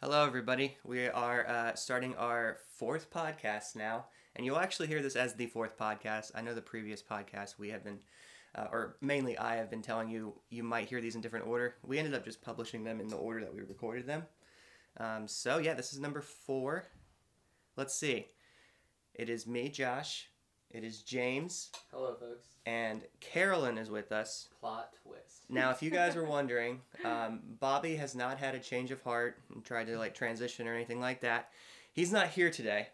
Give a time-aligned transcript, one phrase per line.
[0.00, 0.76] Hello, everybody.
[0.84, 5.46] We are uh, starting our fourth podcast now, and you'll actually hear this as the
[5.46, 6.32] fourth podcast.
[6.34, 8.00] I know the previous podcast we have been,
[8.54, 11.76] uh, or mainly I have been telling you, you might hear these in different order.
[11.84, 14.24] We ended up just publishing them in the order that we recorded them.
[14.98, 16.84] Um, so, yeah, this is number four.
[17.76, 18.26] Let's see.
[19.14, 20.28] It is me, Josh.
[20.72, 22.46] It is James, Hello, folks.
[22.64, 24.48] and Carolyn is with us.
[24.58, 25.44] Plot twist.
[25.50, 29.38] Now, if you guys were wondering, um, Bobby has not had a change of heart
[29.54, 31.50] and tried to like transition or anything like that.
[31.92, 32.88] He's not here today.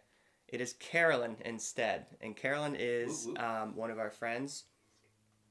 [0.49, 3.45] It is Carolyn instead, and Carolyn is Woo, woo.
[3.45, 4.65] um, one of our friends.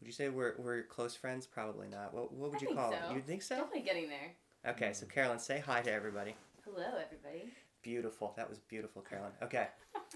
[0.02, 1.48] Would you say we're, we're close friends?
[1.48, 2.14] Probably not.
[2.14, 2.98] What, what would I you call so.
[2.98, 3.16] it?
[3.16, 3.56] You think so?
[3.56, 4.34] Definitely getting there.
[4.73, 6.36] Okay, so Carolyn, say hi to everybody.
[6.66, 7.52] Hello, everybody.
[7.84, 8.34] Beautiful.
[8.36, 9.32] That was beautiful, Carolyn.
[9.42, 9.68] Okay.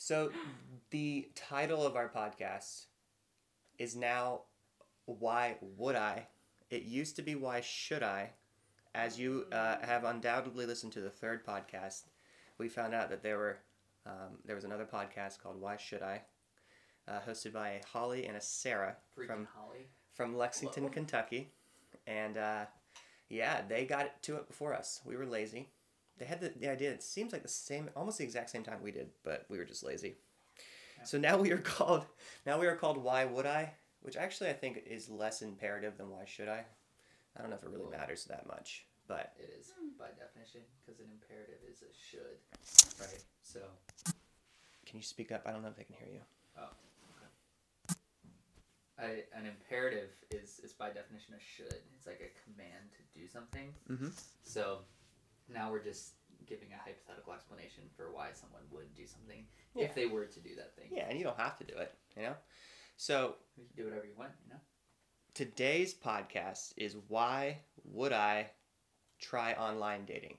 [0.00, 0.30] So
[0.90, 2.84] the title of our podcast
[3.80, 4.42] is now
[5.06, 6.28] Why Would I?
[6.70, 8.30] It used to be Why Should I?
[8.94, 12.04] As you uh, have undoubtedly listened to the third podcast,
[12.58, 13.58] we found out that there were
[14.06, 16.22] um, there was another podcast called Why Should I,
[17.08, 19.88] uh, hosted by a Holly and a Sarah Freaking from Holly.
[20.14, 20.88] from Lexington.
[20.90, 21.50] Kentucky,
[22.06, 22.64] and uh,
[23.28, 25.00] yeah, they got to it before us.
[25.04, 25.70] We were lazy.
[26.18, 26.90] They had the, the idea.
[26.90, 29.64] It seems like the same, almost the exact same time we did, but we were
[29.64, 30.16] just lazy.
[30.98, 31.04] Yeah.
[31.04, 32.04] So now we are called.
[32.46, 32.98] Now we are called.
[32.98, 33.72] Why would I?
[34.02, 36.64] Which actually I think is less imperative than why should I.
[37.36, 40.60] I don't know if it really Well- matters that much, but It is by definition
[40.84, 42.38] because an imperative is a should,
[43.00, 43.22] right?
[43.42, 43.60] So,
[44.86, 45.42] can you speak up?
[45.46, 46.20] I don't know if they can hear you.
[46.58, 46.70] Oh.
[49.00, 51.80] I, an imperative is is by definition a should.
[51.96, 53.72] It's like a command to do something.
[53.88, 54.12] Mhm.
[54.42, 54.80] So,
[55.52, 56.14] now we're just
[56.46, 59.84] giving a hypothetical explanation for why someone would do something Yeah.
[59.84, 60.88] if they were to do that thing.
[60.90, 61.94] Yeah, and you don't have to do it.
[62.16, 62.34] You know.
[62.96, 64.60] So You can do whatever you want, you know.
[65.34, 68.50] today's podcast is why would I
[69.20, 70.38] try online dating?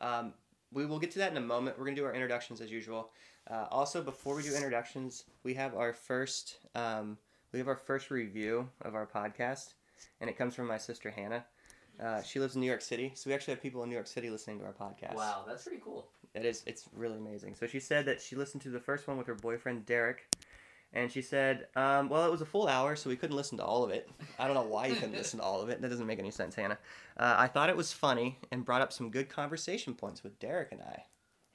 [0.00, 0.34] Um,
[0.72, 1.78] we will get to that in a moment.
[1.78, 3.10] We're going to do our introductions as usual.
[3.50, 7.16] Uh, also, before we do introductions, we have our first um,
[7.52, 9.72] we have our first review of our podcast,
[10.20, 11.46] and it comes from my sister Hannah.
[12.02, 14.06] Uh, she lives in New York City, so we actually have people in New York
[14.06, 15.14] City listening to our podcast.
[15.14, 16.06] Wow, that's pretty cool.
[16.34, 16.62] It is.
[16.66, 17.54] It's really amazing.
[17.56, 20.26] So she said that she listened to the first one with her boyfriend Derek,
[20.92, 23.64] and she said, um, "Well, it was a full hour, so we couldn't listen to
[23.64, 24.08] all of it.
[24.38, 25.80] I don't know why you couldn't listen to all of it.
[25.80, 26.78] That doesn't make any sense, Hannah.
[27.16, 30.70] Uh, I thought it was funny and brought up some good conversation points with Derek
[30.72, 31.04] and I.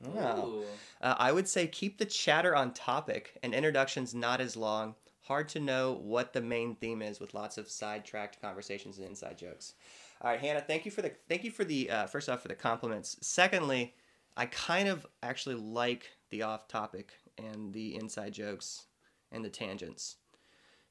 [0.01, 0.63] Wow.
[1.01, 4.95] Uh, I would say keep the chatter on topic and introductions not as long.
[5.21, 9.37] Hard to know what the main theme is with lots of sidetracked conversations and inside
[9.37, 9.73] jokes.
[10.23, 12.47] All right, Hannah, thank you for the thank you for the uh, first off for
[12.47, 13.17] the compliments.
[13.21, 13.93] Secondly,
[14.37, 18.85] I kind of actually like the off topic and the inside jokes
[19.33, 20.15] and the tangents.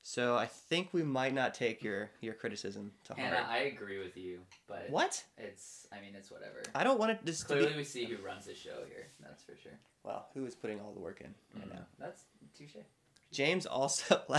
[0.03, 3.50] So I think we might not take your your criticism to Hannah, heart.
[3.50, 5.25] I agree with you, but What?
[5.38, 6.62] it's I mean it's whatever.
[6.75, 7.60] I don't want it just to be.
[7.60, 9.06] Clearly, we see who runs the show here.
[9.21, 9.78] That's for sure.
[10.04, 11.87] Well, who is putting all the work in right now?
[11.98, 12.76] That's touche.
[13.32, 14.20] James also.
[14.28, 14.38] All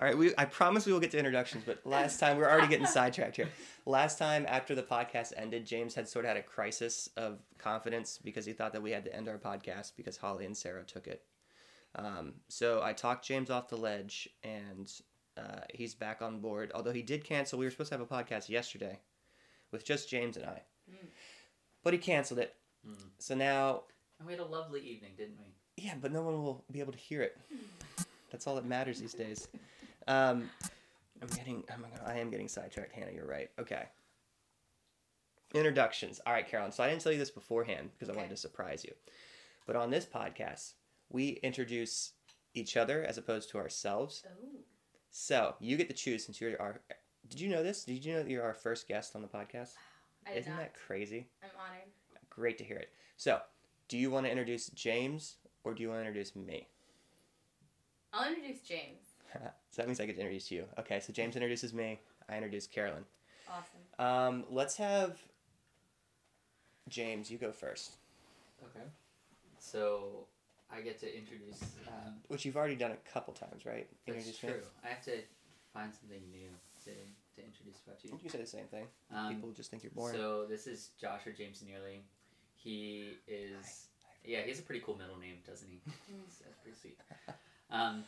[0.00, 0.32] right, we.
[0.38, 3.48] I promise we will get to introductions, but last time we're already getting sidetracked here.
[3.86, 8.18] Last time after the podcast ended, James had sort of had a crisis of confidence
[8.22, 11.06] because he thought that we had to end our podcast because Holly and Sarah took
[11.06, 11.22] it.
[11.96, 14.92] Um, so I talked James off the ledge, and
[15.38, 16.70] uh, he's back on board.
[16.74, 19.00] Although he did cancel, we were supposed to have a podcast yesterday
[19.72, 21.06] with just James and I, Mm.
[21.82, 22.54] but he canceled it.
[22.86, 22.94] Mm.
[23.18, 23.82] So now
[24.18, 25.82] And we had a lovely evening, didn't we?
[25.82, 27.36] yeah, but no one will be able to hear it.
[28.30, 29.48] That's all that matters these days.
[30.08, 30.50] Um,
[31.22, 33.12] I'm getting, oh my God, I am getting sidetracked, Hannah.
[33.12, 33.50] You're right.
[33.58, 33.84] Okay.
[35.54, 36.20] Introductions.
[36.26, 36.72] All right, Carolyn.
[36.72, 38.92] So I didn't tell you this beforehand because I wanted to surprise you.
[39.66, 40.74] But on this podcast,
[41.10, 42.12] we introduce
[42.54, 44.22] each other as opposed to ourselves.
[44.26, 44.58] Oh.
[45.10, 46.80] So you get to choose since you're our.
[47.28, 47.84] Did you know this?
[47.84, 49.70] Did you know that you're our first guest on the podcast?
[50.26, 50.60] I did Isn't not.
[50.60, 51.28] that crazy?
[51.42, 51.88] I'm honored.
[52.28, 52.90] Great to hear it.
[53.16, 53.40] So,
[53.88, 56.68] do you want to introduce James or do you want to introduce me?
[58.16, 59.02] I'll introduce James.
[59.34, 59.40] so
[59.76, 60.64] that means I get to introduce you.
[60.78, 62.00] Okay, so James introduces me.
[62.28, 63.04] I introduce Carolyn.
[63.48, 64.04] Awesome.
[64.38, 65.18] Um, let's have
[66.88, 67.30] James.
[67.30, 67.96] You go first,
[68.64, 68.86] Okay.
[69.58, 70.26] So
[70.72, 71.60] I get to introduce.
[71.88, 73.86] Um, which you've already done a couple times, right?
[74.06, 74.48] that's Introduce true.
[74.50, 74.54] me.
[74.84, 75.12] I have to
[75.74, 76.48] find something new
[76.84, 78.10] to, to introduce about you.
[78.12, 78.86] You can say the same thing.
[79.14, 80.16] Um, People just think you're boring.
[80.16, 82.02] So this is Josh or James Nearly.
[82.54, 83.86] He is.
[84.24, 85.78] Yeah, he has a pretty cool middle name, doesn't he?
[85.86, 86.98] That's that's pretty sweet.
[87.70, 88.04] Um,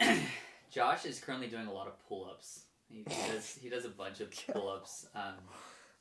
[0.70, 2.64] Josh is currently doing a lot of pull-ups.
[2.88, 3.58] He does.
[3.60, 5.06] He does a bunch of pull-ups.
[5.14, 5.34] Um,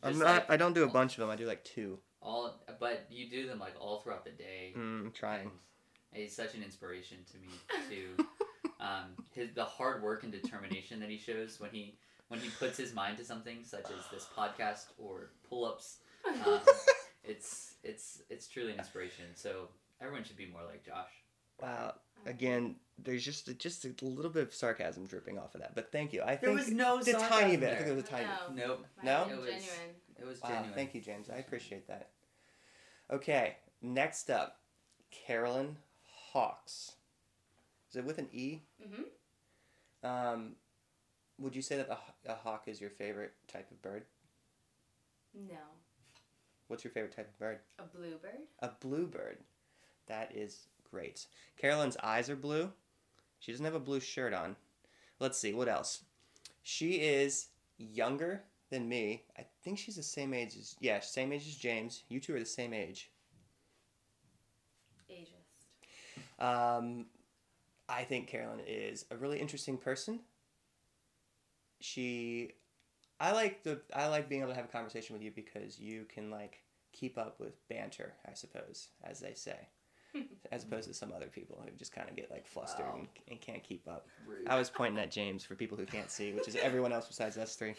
[0.04, 0.26] I'm not.
[0.26, 1.30] like I don't do a bunch of them.
[1.30, 2.00] I do like two.
[2.22, 4.74] all, but you do them like all throughout the day.
[4.76, 5.52] Mm, I'm trying.
[6.14, 7.48] And he's such an inspiration to me
[7.90, 8.26] too.
[8.80, 11.96] um, his the hard work and determination that he shows when he
[12.28, 15.98] when he puts his mind to something, such as this podcast or pull-ups,
[16.28, 16.60] um,
[17.24, 19.26] it's it's it's truly an inspiration.
[19.36, 19.68] So
[20.02, 21.12] everyone should be more like Josh.
[21.62, 21.94] Wow.
[22.26, 25.92] Again, there's just a, just a little bit of sarcasm dripping off of that, but
[25.92, 26.22] thank you.
[26.22, 27.62] I There think was no the sarcasm tiny bit.
[27.62, 27.72] there.
[27.72, 28.28] I think there was a tiny.
[28.56, 28.68] No.
[28.68, 28.86] Nope.
[29.04, 29.24] No?
[29.30, 29.96] It was- genuine.
[30.20, 30.74] It was Wow, genuine.
[30.76, 31.30] thank you, James.
[31.32, 32.10] I appreciate that.
[33.10, 34.60] Okay, next up,
[35.10, 35.78] Carolyn
[36.32, 36.94] Hawkes.
[37.90, 38.62] Is it with an E?
[38.82, 39.06] Mm
[40.04, 40.08] Mhm.
[40.34, 40.56] Um,
[41.40, 41.98] would you say that a,
[42.32, 44.06] a hawk is your favorite type of bird?
[45.34, 45.58] No.
[46.68, 47.60] What's your favorite type of bird?
[47.80, 48.40] A bluebird.
[48.60, 49.38] A bluebird.
[50.08, 51.26] That is great.
[51.58, 52.72] Carolyn's eyes are blue.
[53.40, 54.56] She doesn't have a blue shirt on.
[55.20, 56.04] Let's see, what else?
[56.64, 57.48] She is
[57.78, 59.24] younger than me.
[59.38, 62.04] I think she's the same age as yeah, same age as James.
[62.10, 63.10] You two are the same age.
[65.12, 66.44] Ageist.
[66.44, 67.06] Um,
[67.88, 70.22] I think Carolyn is a really interesting person.
[71.80, 72.52] She,
[73.20, 76.06] I like the I like being able to have a conversation with you because you
[76.14, 76.62] can like
[76.94, 79.68] keep up with banter, I suppose, as they say,
[80.52, 82.96] as opposed to some other people who just kind of get like flustered Wow.
[83.00, 84.08] and, and can't keep up.
[84.28, 84.48] Rude.
[84.48, 87.38] I was pointing at James for people who can't see, which is everyone else besides
[87.38, 87.74] us three.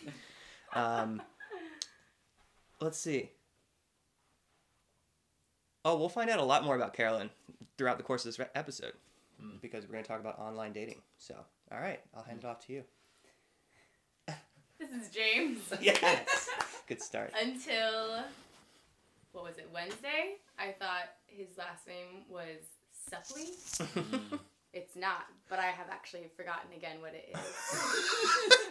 [0.75, 1.21] Um,
[2.81, 3.31] let's see.
[5.85, 7.29] Oh, we'll find out a lot more about Carolyn
[7.77, 8.93] throughout the course of this re- episode
[9.41, 9.57] Hmm.
[9.61, 11.01] because we're going to talk about online dating.
[11.19, 11.35] So,
[11.73, 12.85] all right, I'll hand it off to you.
[14.79, 15.59] This is James.
[15.81, 16.49] Yes.
[16.89, 17.33] Good start.
[17.41, 18.25] Until
[19.33, 19.69] what was it?
[19.73, 20.37] Wednesday.
[20.59, 22.63] I thought his last name was
[23.11, 23.51] Suppley.
[23.97, 24.39] Mm.
[24.75, 28.71] It's not, but I have actually forgotten again what it is.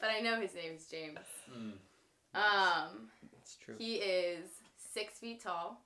[0.00, 1.20] but I know his name is James.
[1.56, 1.72] Mm.
[2.34, 3.08] Um,
[3.40, 3.76] It's true.
[3.78, 4.48] he is
[4.92, 5.80] six feet tall.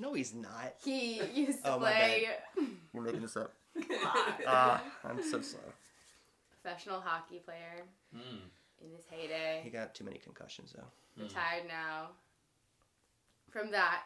[0.00, 0.74] No, he's not.
[0.84, 2.26] He used to Oh, my play
[2.92, 3.52] You're making this up.
[3.92, 4.36] Ah.
[4.44, 5.60] Ah, I'm so slow.
[6.60, 8.40] professional hockey player Mm.
[8.82, 9.60] in his heyday.
[9.62, 10.82] He got too many concussions though.
[11.22, 11.28] Mm.
[11.28, 12.08] Retired now
[13.54, 14.02] from that,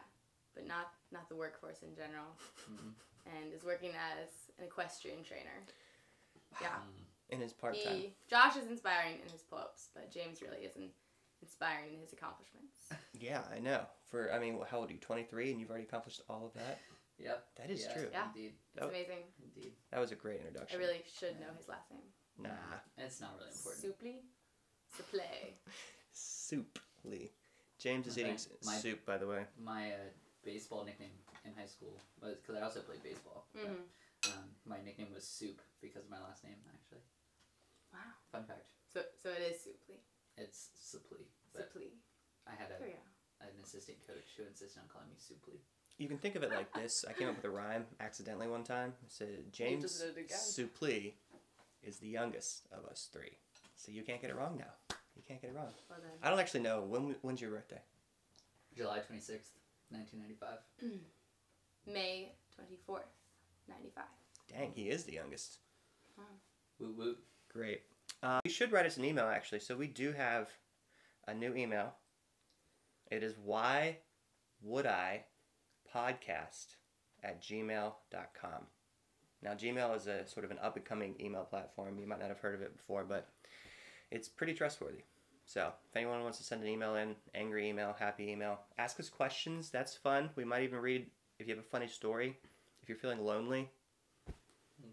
[0.53, 2.37] but not not the workforce in general,
[2.69, 2.93] Mhm.
[3.25, 4.29] and is working as
[4.59, 5.65] an equestrian trainer.
[6.61, 6.81] Yeah.
[7.29, 7.95] In his part time.
[7.95, 10.91] He Josh is inspiring in his pull-ups, but James really isn't
[11.41, 12.89] inspiring in his accomplishments.
[13.19, 13.85] Yeah, I know.
[14.09, 14.99] For I mean, how old are you?
[14.99, 16.79] 23, and you've already accomplished all of that.
[17.17, 17.55] Yep.
[17.55, 18.09] That is Yeah, true.
[18.11, 18.27] Yeah.
[18.27, 18.53] Indeed.
[18.73, 18.87] It's Oh.
[18.87, 19.23] amazing.
[19.43, 19.75] Indeed.
[19.91, 20.79] That was a great introduction.
[20.79, 22.13] I really should know his last name.
[22.37, 22.79] Nah.
[22.97, 23.83] It's not really important.
[23.85, 24.15] Supli,
[24.95, 25.19] Supple.
[26.13, 27.31] Soup Lee.
[27.79, 29.45] James is Okay, eating my- soup, by the way.
[29.63, 29.95] My uh,
[30.43, 31.15] baseball nickname
[31.45, 33.45] in high school was because I also played baseball.
[33.53, 33.81] but, hmm
[34.35, 36.57] Um, my nickname was Soup because of my last name.
[36.73, 36.99] Actually,
[37.93, 37.99] Wow.
[38.33, 38.67] fun fact.
[38.93, 39.95] So so it is Supli.
[40.35, 41.23] It's Supli,
[41.53, 41.71] but
[42.45, 42.99] I had a, you go.
[43.47, 45.57] an assistant coach who insisted on calling me Supli.
[45.97, 47.05] You can think of it like this.
[47.09, 48.93] I came up with a rhyme accidentally one time.
[49.01, 50.37] I said James just did it again.
[50.37, 51.13] Suplee
[51.81, 53.37] is the youngest of us three.
[53.77, 54.95] So you can't get it wrong now.
[55.19, 55.67] You can't get it wrong.
[55.89, 56.11] Well done.
[56.23, 57.13] I don't actually know when.
[57.21, 57.81] When's your birthday?
[58.73, 59.51] July twenty sixth,
[59.91, 60.59] nineteen ninety five.
[61.85, 63.03] May twenty fourth,
[63.67, 64.05] ninety five.
[64.49, 65.57] Dang, he is the youngest.
[66.79, 67.17] Woot woot.
[67.51, 67.81] Great.
[68.23, 69.59] Uh, you should write us an email actually.
[69.59, 70.47] So we do have
[71.27, 71.95] a new email.
[73.11, 73.97] It is why
[74.61, 75.25] would I
[75.93, 76.75] podcast
[77.23, 78.67] at gmail.com.
[79.41, 81.97] Now Gmail is a sort of an up and coming email platform.
[81.99, 83.29] You might not have heard of it before, but
[84.11, 85.03] it's pretty trustworthy.
[85.45, 89.09] So if anyone wants to send an email in, angry email, happy email, ask us
[89.09, 89.69] questions.
[89.71, 90.29] That's fun.
[90.35, 91.07] We might even read
[91.39, 92.37] if you have a funny story.
[92.83, 93.69] If you're feeling lonely,
[94.79, 94.91] hmm.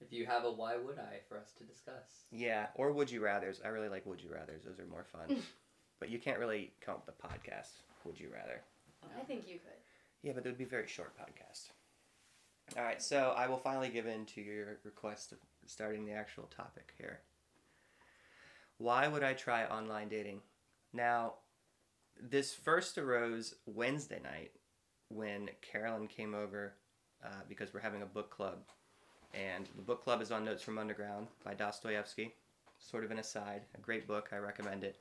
[0.00, 2.26] If you have a why would I for us to discuss.
[2.30, 3.60] Yeah, or would you rather's.
[3.64, 4.64] I really like would you rather's.
[4.64, 5.42] Those are more fun.
[6.00, 7.82] but you can't really count the podcast.
[8.04, 8.62] Would you rather?
[9.18, 9.78] I think you could.
[10.22, 11.70] Yeah, but it would be a very short podcast.
[12.76, 16.44] All right, so I will finally give in to your request of starting the actual
[16.54, 17.20] topic here.
[18.78, 20.40] Why would I try online dating?
[20.92, 21.34] Now,
[22.20, 24.52] this first arose Wednesday night
[25.08, 26.74] when Carolyn came over
[27.24, 28.58] uh, because we're having a book club.
[29.34, 32.34] And the book club is on Notes from Underground by Dostoevsky.
[32.78, 34.96] Sort of an aside, a great book, I recommend it.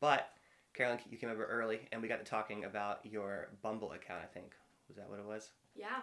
[0.00, 0.30] But
[0.72, 4.26] Carolyn, you came over early and we got to talking about your Bumble account, I
[4.26, 4.52] think.
[4.88, 5.50] Was that what it was?
[5.76, 6.00] Yeah.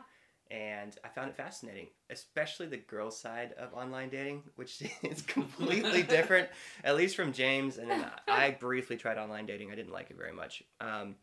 [0.52, 6.04] And I found it fascinating, especially the girl side of online dating, which is completely
[6.04, 6.50] different,
[6.84, 7.78] at least from James.
[7.78, 9.72] And then I briefly tried online dating.
[9.72, 10.62] I didn't like it very much.
[10.82, 11.16] Um,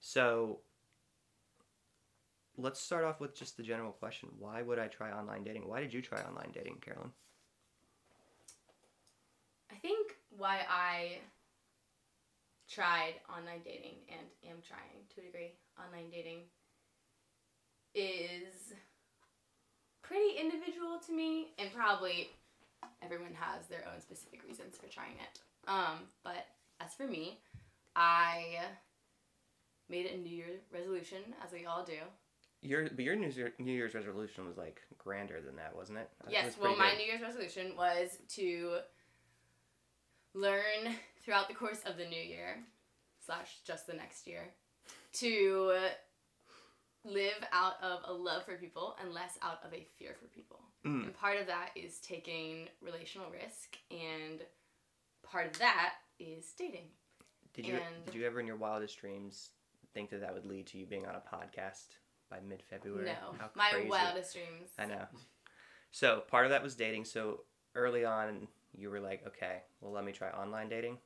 [0.00, 0.60] so
[2.56, 5.68] let's start off with just the general question: Why would I try online dating?
[5.68, 7.10] Why did you try online dating, Carolyn?
[9.70, 11.18] I think why I
[12.66, 16.44] tried online dating and am trying to a degree online dating
[17.94, 18.74] is
[20.02, 22.30] pretty individual to me and probably
[23.02, 25.40] everyone has their own specific reasons for trying it.
[25.68, 26.46] Um, but
[26.80, 27.38] as for me,
[27.94, 28.56] I
[29.88, 31.98] made a New Year resolution, as we all do.
[32.62, 36.10] Your but your New, Year, New Year's resolution was like grander than that, wasn't it?
[36.28, 36.98] Yes, was well, my good.
[36.98, 38.78] New Year's resolution was to
[40.34, 42.58] learn throughout the course of the new year,
[43.24, 44.42] slash just the next year,
[45.14, 45.72] to
[47.04, 50.60] live out of a love for people and less out of a fear for people.
[50.84, 51.04] Mm.
[51.04, 54.40] And part of that is taking relational risk, and
[55.22, 56.88] part of that is dating.
[57.54, 59.50] Did you and- did you ever in your wildest dreams
[59.94, 61.96] think that that would lead to you being on a podcast
[62.30, 63.06] by mid February?
[63.06, 63.88] No, How my crazy.
[63.88, 64.70] wildest dreams.
[64.78, 65.06] I know.
[65.90, 67.04] So part of that was dating.
[67.06, 67.40] So
[67.74, 70.98] early on, you were like, okay, well, let me try online dating.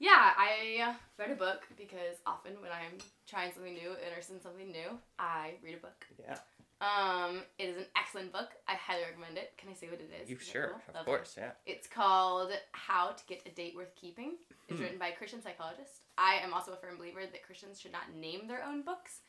[0.00, 2.98] Yeah, I read a book because often when I'm
[3.28, 6.04] trying something new, interested in something new, I read a book.
[6.18, 6.36] Yeah.
[6.80, 8.48] Um, it is an excellent book.
[8.68, 9.52] I highly recommend it.
[9.56, 10.28] Can I say what it is?
[10.28, 10.72] You Is sure?
[10.86, 11.00] cool?
[11.00, 11.52] Of course, yeah.
[11.64, 14.32] It's called How to Get a Date Worth Keeping.
[14.68, 14.82] It's Hmm.
[14.84, 16.00] written by a Christian psychologist.
[16.18, 19.20] I am also a firm believer that Christians should not name their own books.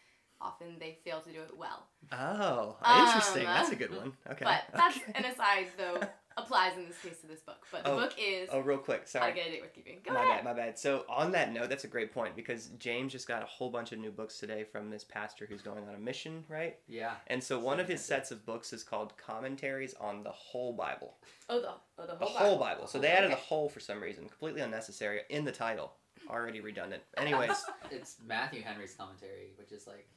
[0.41, 1.87] Often they fail to do it well.
[2.11, 3.43] Oh, Um, interesting.
[3.45, 4.13] That's a good one.
[4.31, 4.43] Okay.
[4.43, 5.11] But that's okay.
[5.15, 6.01] an aside, though,
[6.37, 7.65] applies in this case to this book.
[7.71, 9.07] But the Oh, book is Oh, real quick.
[9.07, 9.25] sorry.
[9.25, 9.35] I Sorry.
[9.39, 9.99] Get a Date Worth Keeping.
[10.03, 10.43] Go my ahead.
[10.43, 10.77] bad, my bad.
[10.79, 13.91] So on that note, that's a great point because James just got a whole bunch
[13.91, 16.77] of new books today from this pastor who's going on a mission, right?
[16.87, 17.13] Yeah.
[17.27, 21.15] And so one of his sets of books is called Commentaries on the Whole Bible.
[21.49, 22.75] Oh, the, oh, the whole The whole whole Bible.
[22.75, 22.87] Bible.
[22.87, 25.93] So oh, they added a whole for some reason, completely unnecessary in the title.
[26.29, 27.03] Already redundant.
[27.17, 30.07] Anyways, It's, it's Matthew Henry's commentary, which is like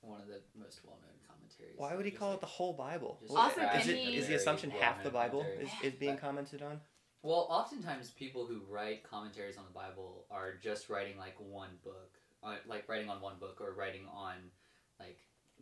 [0.00, 1.17] one of the most well-known
[1.58, 1.78] commentaries.
[1.78, 3.18] why would he call like- it the whole Bible?
[3.22, 5.94] Just Also, is, can it, he- is the assumption Very half the Bible is, is
[5.94, 6.80] being But- commented on?
[7.22, 12.16] Well, oftentimes people who write commentaries on the Bible are just writing like one book,
[12.44, 14.34] uh, like writing on one book or writing on
[15.00, 15.18] like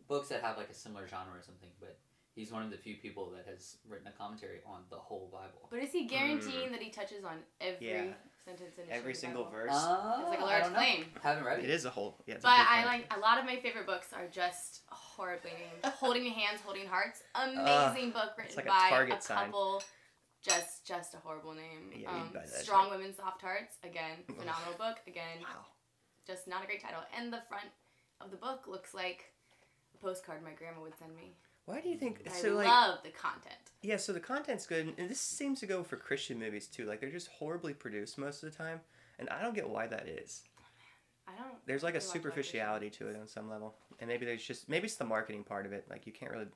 [0.07, 1.69] books that have like a similar genre or something.
[1.79, 1.97] But
[2.35, 5.67] he's one of the few people that has written a commentary on the whole Bible.
[5.71, 8.05] But is he guaranteeing that he touches on every Hmm.
[8.09, 8.13] Yeah.
[8.47, 9.19] Sentence in the Every Bible?
[9.19, 9.71] single verse.
[9.73, 10.79] Uh, It's like a I large don't know.
[10.79, 11.05] claim.
[11.21, 11.69] Haven't read it it.
[11.71, 12.17] is a whole.
[12.25, 15.93] Yeah, But big I like a lot of my favorite books are just horribly named.
[15.99, 19.45] Holding Hands, Holding Hearts, amazing book written like a by Target a sign.
[19.45, 19.83] couple.
[20.41, 21.91] Just, just a horrible name.
[21.91, 23.75] Yeah, you'd um, buy that, Strong Women, Soft Hearts.
[23.83, 24.97] Again, phenomenal book.
[25.07, 25.65] Again, Wow.
[26.25, 27.01] just not a great title.
[27.17, 27.65] And the front
[28.21, 29.33] of the book looks like
[29.93, 31.33] a postcard my grandma would send me.
[31.65, 32.53] Why do you think I so?
[32.53, 33.66] Like, love the content.
[33.81, 36.85] Yeah, so the content's good, and this seems to go for Christian movies too.
[36.85, 38.81] Like they're just horribly produced most of the time,
[39.19, 40.43] and I don't get why that is.
[41.27, 41.55] I don't.
[41.65, 44.25] There's like a really watch much Christian superficiality to it on some level, and maybe
[44.25, 45.85] there's just maybe it's the marketing part of it.
[45.89, 46.47] Like you can't really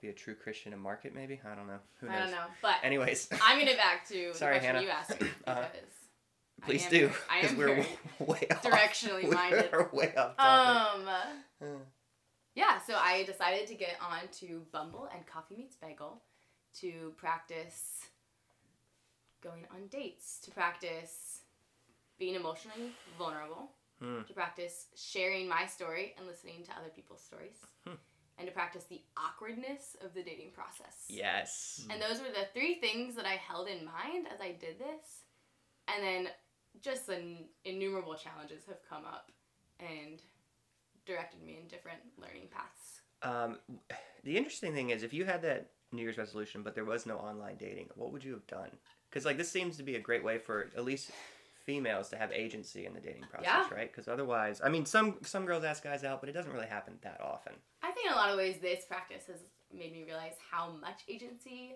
[0.00, 1.14] be a true Christian and market.
[1.14, 1.78] Maybe I don't know.
[2.00, 2.16] Who knows?
[2.16, 4.82] I don't know, but Anyways, I'm gonna back to Sorry, the question Hannah.
[4.82, 5.68] you asked me because Uh-huh.
[6.62, 7.86] I please am do because we're
[8.26, 8.62] way off.
[8.62, 9.70] directionally minded.
[9.72, 11.00] We're way off topic.
[11.02, 11.08] Um,
[11.62, 11.64] Uh,
[12.58, 16.22] yeah, so I decided to get on to Bumble and Coffee Meets Bagel
[16.80, 18.04] to practice
[19.40, 21.42] going on dates, to practice
[22.18, 24.22] being emotionally vulnerable, Hmm.
[24.24, 27.94] to practice sharing my story and listening to other people's stories, Hmm.
[28.38, 31.06] and to practice the awkwardness of the dating process.
[31.08, 31.86] yes.
[31.90, 35.24] And those were the three things that I held in mind as I did this.
[35.88, 36.28] And then
[36.80, 39.30] just an innumerable challenges have come up
[39.80, 40.20] and
[41.08, 43.00] directed me in different learning paths.
[43.22, 43.58] Um,
[44.22, 47.16] the interesting thing is, if you had that New Year's resolution, but there was no
[47.16, 48.70] online dating, what would you have done?
[49.10, 51.10] Because like this seems to be a great way for at least
[51.64, 53.74] females to have agency in the dating process, Yeah.
[53.74, 53.90] right?
[53.90, 56.98] Because otherwise, I mean, some some girls ask guys out, but it doesn't really happen
[57.02, 57.54] that often.
[57.82, 59.40] I think in a lot of ways this practice has
[59.72, 61.74] made me realize how much agency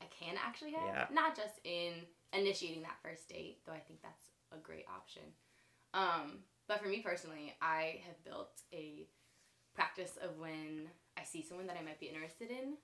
[0.00, 0.86] I can actually have.
[0.86, 1.06] Yeah.
[1.12, 1.92] Not just in
[2.32, 5.22] initiating that first date, though I think that's a great option.
[5.94, 9.06] Um, but for me personally, I have built a
[9.74, 12.74] practice of when I see someone that I might be interested in,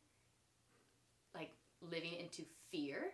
[1.34, 3.12] like living into fear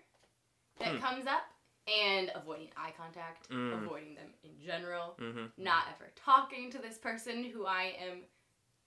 [0.78, 0.98] that Hmm.
[0.98, 1.42] comes up
[1.86, 3.82] and avoiding eye contact, Mm.
[3.84, 5.46] avoiding them in general Mm-hmm.
[5.62, 8.24] not ever talking to this person who I am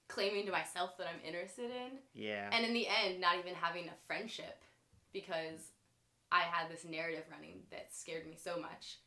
[0.09, 2.01] claiming to myself that I'm interested in.
[2.13, 2.49] Yeah.
[2.51, 4.63] And in the end, not even having a friendship
[5.13, 5.71] because
[6.31, 8.97] I had this narrative running that scared me so much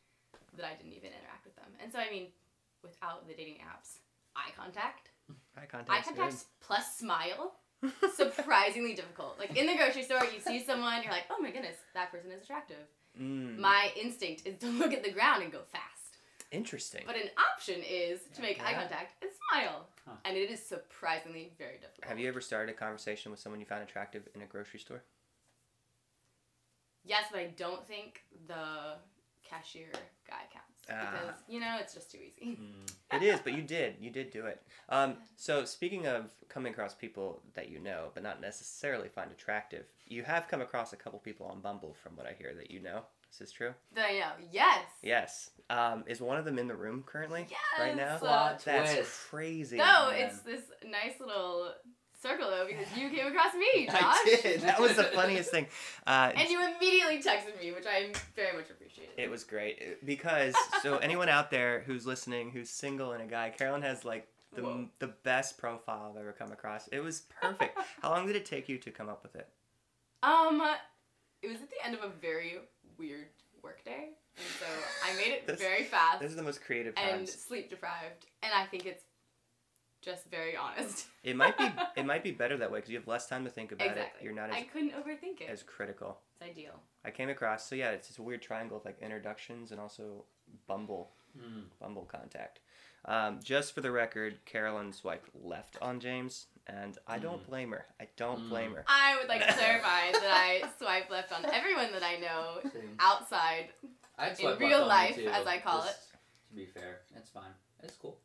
[0.53, 1.75] that I didn't even interact with them.
[1.79, 2.31] And so, I mean,
[2.83, 3.97] without the dating apps,
[4.35, 5.09] eye contact,
[5.57, 5.89] Eye contact.
[5.89, 7.55] eye contact plus smile,
[8.15, 9.37] surprisingly difficult.
[9.39, 12.31] Like in the grocery store, you see someone, you're like, oh my goodness, that person
[12.31, 12.77] is attractive.
[13.19, 16.17] mm, My instinct is to look at the ground and go fast.
[16.51, 17.03] interesting.
[17.05, 19.87] But an option is to make eye contact and smile.
[20.05, 20.15] Huh.
[20.25, 22.05] And it is surprisingly very difficult.
[22.07, 25.03] Have you ever started a conversation with someone you found attractive in a grocery store?
[27.05, 28.95] Yes, but I don't think the
[29.49, 29.87] cashier
[30.27, 30.72] guy counts.
[30.87, 32.57] Because you know it's just too easy.
[32.57, 32.89] Mm.
[33.13, 33.97] It is, but you did.
[33.99, 34.59] You did do it.
[34.89, 39.85] Um, so speaking of coming across people that you know, but not necessarily find attractive,
[40.07, 42.79] you have come across a couple people on Bumble, from what I hear that you
[42.81, 43.01] know.
[43.31, 43.73] Is this true?
[43.93, 44.31] That I know.
[44.51, 44.79] Yes.
[45.03, 45.51] Yes.
[45.69, 47.45] Um, is one of them in the room currently?
[47.49, 47.59] Yes.
[47.79, 48.17] Right now?
[48.17, 49.11] Plot That's twist.
[49.29, 49.77] crazy.
[49.77, 50.19] No, man.
[50.21, 51.71] it's this nice little
[52.21, 53.95] circle though because you came across me, Josh.
[54.01, 54.61] I did.
[54.61, 55.67] That was the funniest thing.
[56.07, 58.82] Uh, And you immediately texted me, which I very much appreciated.
[59.17, 63.49] It was great because so anyone out there who's listening who's single and a guy,
[63.49, 64.85] Carolyn has like the Whoa.
[64.99, 66.87] the best profile I've ever come across.
[66.89, 67.77] It was perfect.
[68.01, 69.47] How long did it take you to come up with it?
[70.21, 70.61] Um,
[71.41, 72.55] it was at the end of a very
[72.97, 73.27] weird
[73.61, 74.65] work day, and so
[75.05, 78.51] I made it This- very fast This is the most creative and sleep deprived, and
[78.53, 79.03] I think it's
[80.01, 81.07] just very honest.
[81.23, 83.49] It might be it might be better that way because you have less time to
[83.49, 84.19] think about exactly.
[84.21, 84.23] it.
[84.25, 85.49] You're not as, I couldn't overthink it.
[85.49, 86.19] as critical.
[86.35, 86.79] it's ideal.
[87.05, 90.25] I came across so yeah, it's this weird triangle of like introductions and also
[90.67, 91.63] Bumble Mm.
[91.79, 92.59] Bumble contact.
[93.05, 97.49] Um, just for the record, Carolyn swiped left on James, and I don't Mm.
[97.49, 97.87] blame her.
[97.99, 98.49] I don't Mm.
[98.49, 98.85] blame her.
[98.87, 102.95] I would like to clarify that I swipe left on everyone that I know Same.
[102.99, 103.73] outside.
[104.19, 106.11] I'd In swipe left real on life, too, as I call just
[106.49, 107.51] To be fair, it's fine.
[107.81, 108.19] It's cool.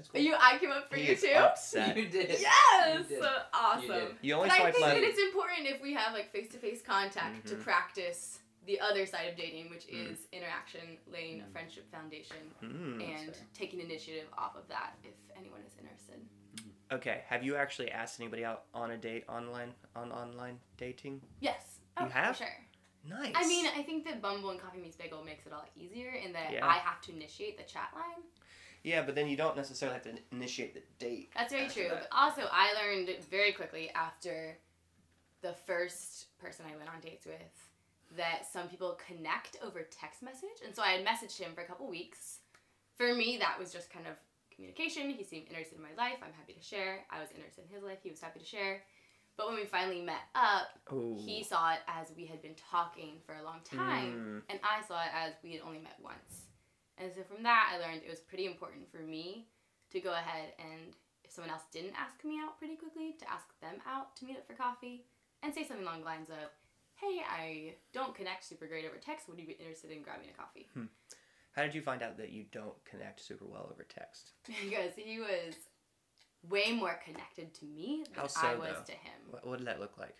[0.00, 0.20] It's cool.
[0.20, 1.28] You, I came up for He you is too.
[1.36, 1.96] upset.
[1.96, 2.30] You did.
[2.40, 3.24] Yes, You did.
[3.52, 3.82] awesome.
[3.84, 4.16] You did.
[4.22, 4.94] You only But I think left.
[5.00, 7.62] that it's important if we have like face to face contact to Mhm.
[7.62, 10.10] practice the other side of dating, which Mm.
[10.12, 11.52] is interaction, laying a Mm.
[11.52, 13.02] friendship foundation, Mm.
[13.18, 16.26] and taking initiative off of that if anyone is interested.
[16.92, 21.20] Okay, have you actually asked anybody out on a date online on online dating?
[21.40, 21.78] Yes.
[21.98, 22.36] You Oh, have?
[22.36, 22.66] For sure.
[23.04, 23.32] Nice.
[23.34, 26.10] I mean, I think that Bumble and Coffee Meets Bagel makes it a lot easier
[26.10, 26.66] in that Yeah.
[26.66, 28.22] I have to initiate the chat line.
[28.82, 31.30] Yeah, but then you don't necessarily have to initiate the date.
[31.36, 31.88] That's very true.
[31.88, 32.08] that.
[32.10, 34.56] But also, I learned very quickly after
[35.42, 37.36] the first person I went on dates with
[38.16, 40.60] that some people connect over text message.
[40.66, 42.38] And so I had messaged him for a couple weeks.
[42.96, 44.14] For me, that was just kind of
[44.54, 45.10] communication.
[45.10, 46.16] He seemed interested in my life.
[46.22, 47.00] I'm happy to share.
[47.10, 47.98] I was interested in his life.
[48.02, 48.82] He was happy to share.
[49.36, 51.16] But when we finally met up, Ooh.
[51.18, 54.42] he saw it as we had been talking for a long time Mm.
[54.50, 56.42] and I saw it as we had only met once.
[57.00, 59.48] And so from that, I learned it was pretty important for me
[59.90, 63.46] to go ahead and if someone else didn't ask me out pretty quickly, to ask
[63.60, 65.06] them out to meet up for coffee
[65.42, 66.50] and say something along the lines of,
[66.96, 69.28] "Hey, I don't connect super great over text.
[69.28, 70.86] Would you be interested in grabbing a coffee?" Hmm.
[71.52, 74.32] How did you find out that you don't connect super well over text?
[74.46, 75.54] because he was
[76.48, 78.92] way more connected to me than so, I was though?
[78.92, 79.20] to him.
[79.30, 80.16] What, what did that look like?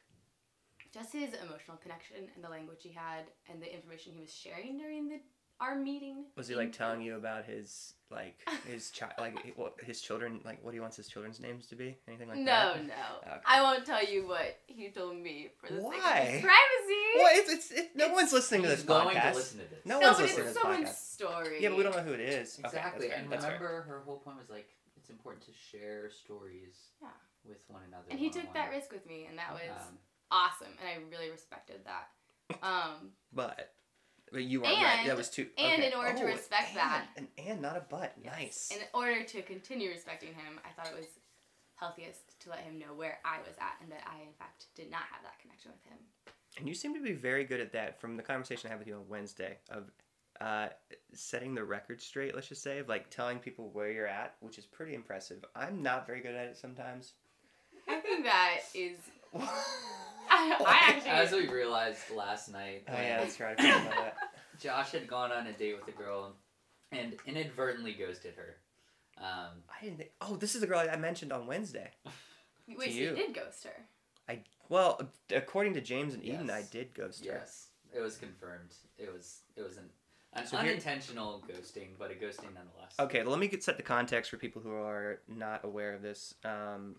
[0.93, 4.77] just his emotional connection and the language he had and the information he was sharing
[4.77, 5.21] during the
[5.61, 6.25] our meeting.
[6.37, 10.65] Was he like telling you about his like his child like what his children like
[10.65, 11.97] what he wants his children's names to be?
[12.09, 12.87] Anything like no, that?
[12.87, 12.93] no.
[13.27, 13.41] Okay.
[13.47, 16.19] I won't tell you what he told me for the sake Why?
[16.21, 17.07] of privacy.
[17.17, 19.31] Well, it's, it's it, no It's- one's listening to He's this going podcast.
[19.33, 19.85] to listen to this.
[19.87, 21.13] No no, one's but listening to it's this someone's podcast.
[21.13, 21.63] story.
[21.63, 22.59] Yeah, but we don't know who it is.
[22.59, 23.55] Okay, Exactly, that's and that's fair.
[23.55, 27.09] remember, her whole point was like it's important to share stories Yeah.
[27.49, 28.05] with one another.
[28.11, 28.77] And he took that one-on-one.
[28.77, 29.99] risk with me, and that was Um,
[30.31, 32.09] awesome, and I really respected that.
[32.63, 33.73] Um, But,
[34.33, 35.07] but you are right.
[35.07, 35.47] That was too.
[35.59, 35.87] and okay.
[35.93, 38.15] in order to Oh, respect and, that- an and not a but.
[38.23, 38.33] yes.
[38.39, 38.71] Nice.
[38.73, 41.07] In order to continue respecting him, I thought it was
[41.77, 44.91] healthiest to let him know where I was at, and that I, in fact, did
[44.91, 45.99] not have that connection with him.
[46.59, 48.01] And you seem to be very good at that.
[48.01, 49.91] From the conversation I had with you on Wednesday of
[50.41, 50.69] uh,
[51.15, 54.59] setting the record straight, let's just say, of like telling people where you're at, which
[54.59, 55.45] is pretty impressive.
[55.55, 57.13] I'm not very good at it sometimes.
[57.89, 58.99] I think that is.
[59.35, 59.49] I,
[60.31, 61.11] I actually.
[61.11, 63.55] As we realized last night, Oh, yeah, that's right.
[63.59, 64.17] I forgot about that.
[64.61, 66.35] Josh had gone on a date with a girl
[66.93, 68.57] and inadvertently ghosted her.
[69.19, 70.11] Um, I didn't think.
[70.21, 71.91] Oh, this is the girl I mentioned on Wednesday.
[72.69, 73.09] Wait, so you.
[73.11, 73.73] you did ghost her.
[74.29, 75.01] I Well,
[75.35, 76.71] according to James and Eden, I Yes.
[76.71, 77.33] did ghost her.
[77.33, 78.75] yes, it was confirmed.
[78.99, 79.85] It was it was an,
[80.35, 82.95] an So here- unintentional ghosting, but a ghosting nonetheless.
[83.01, 86.35] Okay, let me get set the context for people who are not aware of this.
[86.45, 86.97] Um,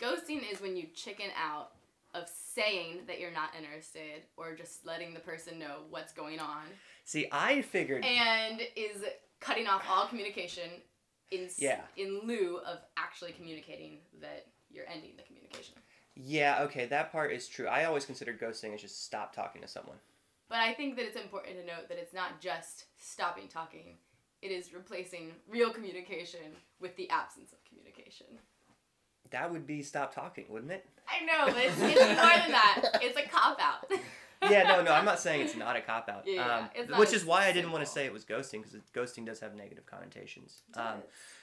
[0.00, 1.72] Ghosting is when you chicken out
[2.14, 6.62] of saying that you're not interested or just letting the person know what's going on
[7.04, 8.04] see, I figured.
[8.04, 9.02] and is
[9.40, 10.70] cutting off all communication
[11.30, 11.82] in Yeah.
[11.96, 15.74] in lieu of actually communicating that you're ending the communication.
[16.14, 17.66] Yeah, okay, that part is true.
[17.66, 19.98] I always considered ghosting as just stop talking to someone.
[20.48, 23.98] But I think that it's important to note that it's not just stopping talking.
[24.40, 28.26] It is replacing real communication with the absence of communication.
[29.30, 30.86] That would be stop talking, wouldn't it?
[31.08, 32.82] I know, but it's, it's more than that.
[33.02, 33.90] It's a cop out.
[34.50, 36.24] yeah, no, no, I'm not saying it's not a cop out.
[36.26, 38.76] Yeah, yeah, um, which is why I didn't want to say it was ghosting because
[38.94, 40.62] ghosting does have negative connotations.
[40.74, 41.02] Um,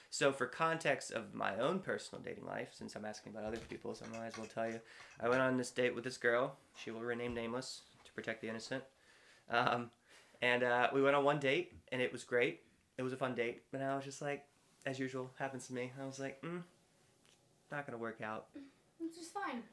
[0.09, 3.95] so, for context of my own personal dating life, since I'm asking about other people,
[3.95, 4.79] so I might as well tell you,
[5.19, 6.55] I went on this date with this girl.
[6.75, 8.83] She will remain nameless to protect the innocent.
[9.49, 9.89] Um,
[10.41, 12.59] And uh, we went on one date, and it was great.
[12.97, 14.45] It was a fun date, but I was just like,
[14.85, 15.91] as usual, happens to me.
[16.01, 16.61] I was like, mm,
[17.73, 18.45] not gonna work out.
[19.01, 19.63] It's just fine.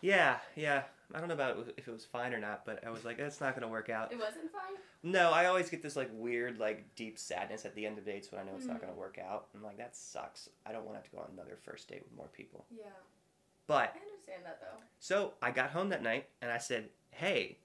[0.00, 0.82] Yeah, yeah.
[1.14, 3.40] I don't know about if it was fine or not, but I was like, it's
[3.40, 4.12] not gonna work out.
[4.12, 4.78] It wasn't fine.
[5.02, 8.30] No, I always get this like weird, like deep sadness at the end of dates
[8.32, 8.82] when I know it's not Mm.
[8.82, 9.48] gonna work out.
[9.54, 10.48] I'm like, that sucks.
[10.64, 12.64] I don't want to have to go on another first date with more people.
[12.70, 12.84] Yeah.
[13.66, 14.78] But I understand that though.
[14.98, 17.58] so I got home that night and I said, hey,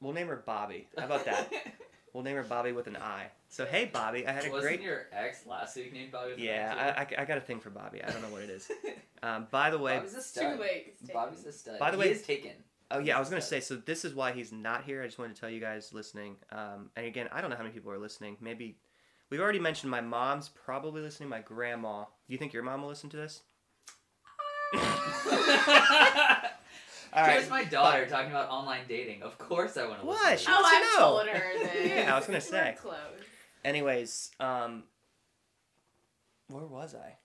[0.00, 0.88] we'll name her Bobby.
[0.98, 1.52] How about that?
[2.12, 3.26] We'll name her Bobby with an I.
[3.48, 4.82] So hey, Bobby, I had a great Wasn't great.
[4.82, 6.30] your ex last week named Bobby?
[6.32, 8.02] with Yeah, I, I, I, I got a thing for Bobby.
[8.02, 8.70] I don't know what it is.
[9.22, 10.56] Um, by the way, Bobby's a It's stud.
[10.56, 11.12] too late.
[11.12, 11.78] Bobby's a stud.
[11.78, 12.52] By the he way- is taken.
[12.90, 13.60] Oh yeah, I was gonna say.
[13.60, 15.02] So this is why he's not here.
[15.02, 16.36] I just wanted to tell you guys listening.
[16.50, 18.38] Um, and again, I don't know how many people are listening.
[18.40, 18.78] Maybe
[19.28, 21.28] we've already mentioned my mom's probably listening.
[21.28, 22.04] My grandma.
[22.04, 23.42] Do you think your mom will listen to this?
[27.12, 27.32] All right.
[27.38, 29.22] Here's my daughter talking about online dating.
[29.22, 30.06] Of course, I want to.
[30.06, 30.30] What?
[30.32, 31.06] Listen She to Oh, I've know.
[31.06, 31.88] told her this.
[31.88, 32.74] Yeah, I was gonna say.
[32.76, 32.96] We're close.
[33.64, 34.84] Anyways, um,
[36.48, 37.16] where was I?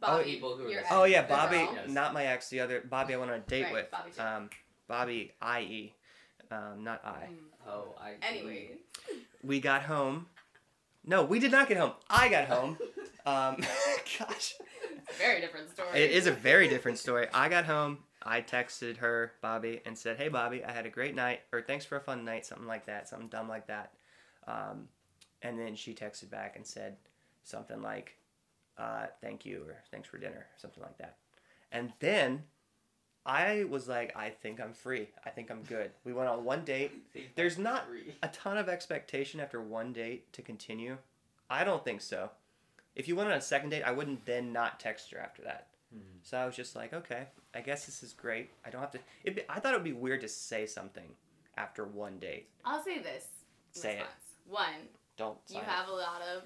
[0.00, 0.82] Bobby, people who are.
[0.90, 1.58] Oh yeah, Bobby.
[1.58, 1.76] girl.
[1.88, 2.48] Not my ex.
[2.48, 3.14] The other Bobby.
[3.14, 3.90] I went on a date Right, with.
[3.90, 4.22] Bobby too.
[4.22, 4.50] Um,
[4.88, 5.32] Bobby.
[5.40, 5.94] I E.
[6.50, 7.28] Um, not I.
[7.30, 7.36] Mm.
[7.68, 8.14] Oh, I.
[8.26, 8.70] Anyway.
[9.42, 10.26] We got home.
[11.04, 11.92] No, we did not get home.
[12.08, 12.78] I got home.
[13.24, 13.58] Um,
[14.18, 14.54] gosh.
[15.16, 15.90] Very different story.
[15.96, 17.28] It is a very different story.
[17.32, 17.98] I got home.
[18.24, 21.84] I texted her, Bobby, and said, "Hey, Bobby, I had a great night, or thanks
[21.84, 23.92] for a fun night, something like that, something dumb like that."
[24.46, 24.88] Um,
[25.42, 26.96] and then she texted back and said
[27.42, 28.16] something like,
[28.78, 31.16] uh, "Thank you," or "Thanks for dinner," something like that.
[31.70, 32.44] And then
[33.26, 35.08] I was like, "I think I'm free.
[35.24, 36.92] I think I'm good." We went on one date.
[37.36, 37.86] There's not
[38.22, 40.98] a ton of expectation after one date to continue.
[41.50, 42.30] I don't think so.
[42.94, 45.68] If you went on a second date, I wouldn't then not text her after that.
[45.92, 46.00] Hmm.
[46.22, 48.50] So I was just like, okay, I guess this is great.
[48.64, 48.98] I don't have to.
[49.24, 51.08] It'd be, I thought it would be weird to say something
[51.56, 52.48] after one date.
[52.64, 53.26] I'll say this.
[53.74, 54.06] in Say it.
[54.46, 55.36] One, Don't.
[55.48, 55.68] you sign it.
[55.68, 56.42] have a lot of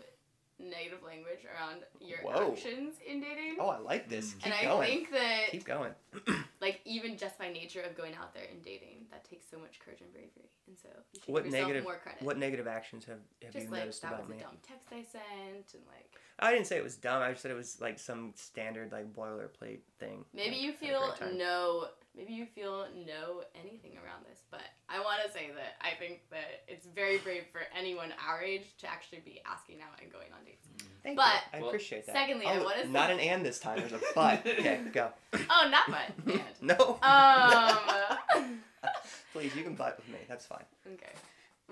[0.59, 2.53] negative language around your Whoa.
[2.53, 3.57] actions in dating.
[3.61, 4.33] Oh, I like this.
[4.35, 4.39] Mm.
[4.39, 4.89] Keep and I going.
[4.89, 5.93] think that, Keep going.
[6.67, 9.79] like, even just by nature of going out there and dating, that takes so much
[9.79, 10.51] courage and bravery.
[10.67, 12.23] And so you should What give yourself negative- more credit.
[12.23, 14.43] What negative actions have, have just you like, noticed that about was me?
[14.43, 17.23] a dumb text I sent, and like, I didn't say it was dumb.
[17.23, 20.25] I just said it was like some standard like boilerplate thing.
[20.35, 25.21] maybe Like, you feel no, maybe you feel no anything around this, but I want
[25.25, 29.21] to say that I think that it's very brave for anyone our age to actually
[29.25, 30.67] be asking out and going on dates.
[31.03, 31.59] Thank but- you.
[31.59, 32.15] I Well, appreciate that.
[32.15, 33.79] secondly, I Oh, wanna not an and this time.
[33.79, 34.47] There's a but.
[34.47, 35.11] okay, go.
[35.35, 36.11] Oh, not but.
[36.35, 36.43] And.
[36.63, 36.99] no.
[37.03, 38.61] Um.
[39.33, 40.19] Please, you can butt with me.
[40.29, 40.65] That's fine.
[40.95, 41.13] okay.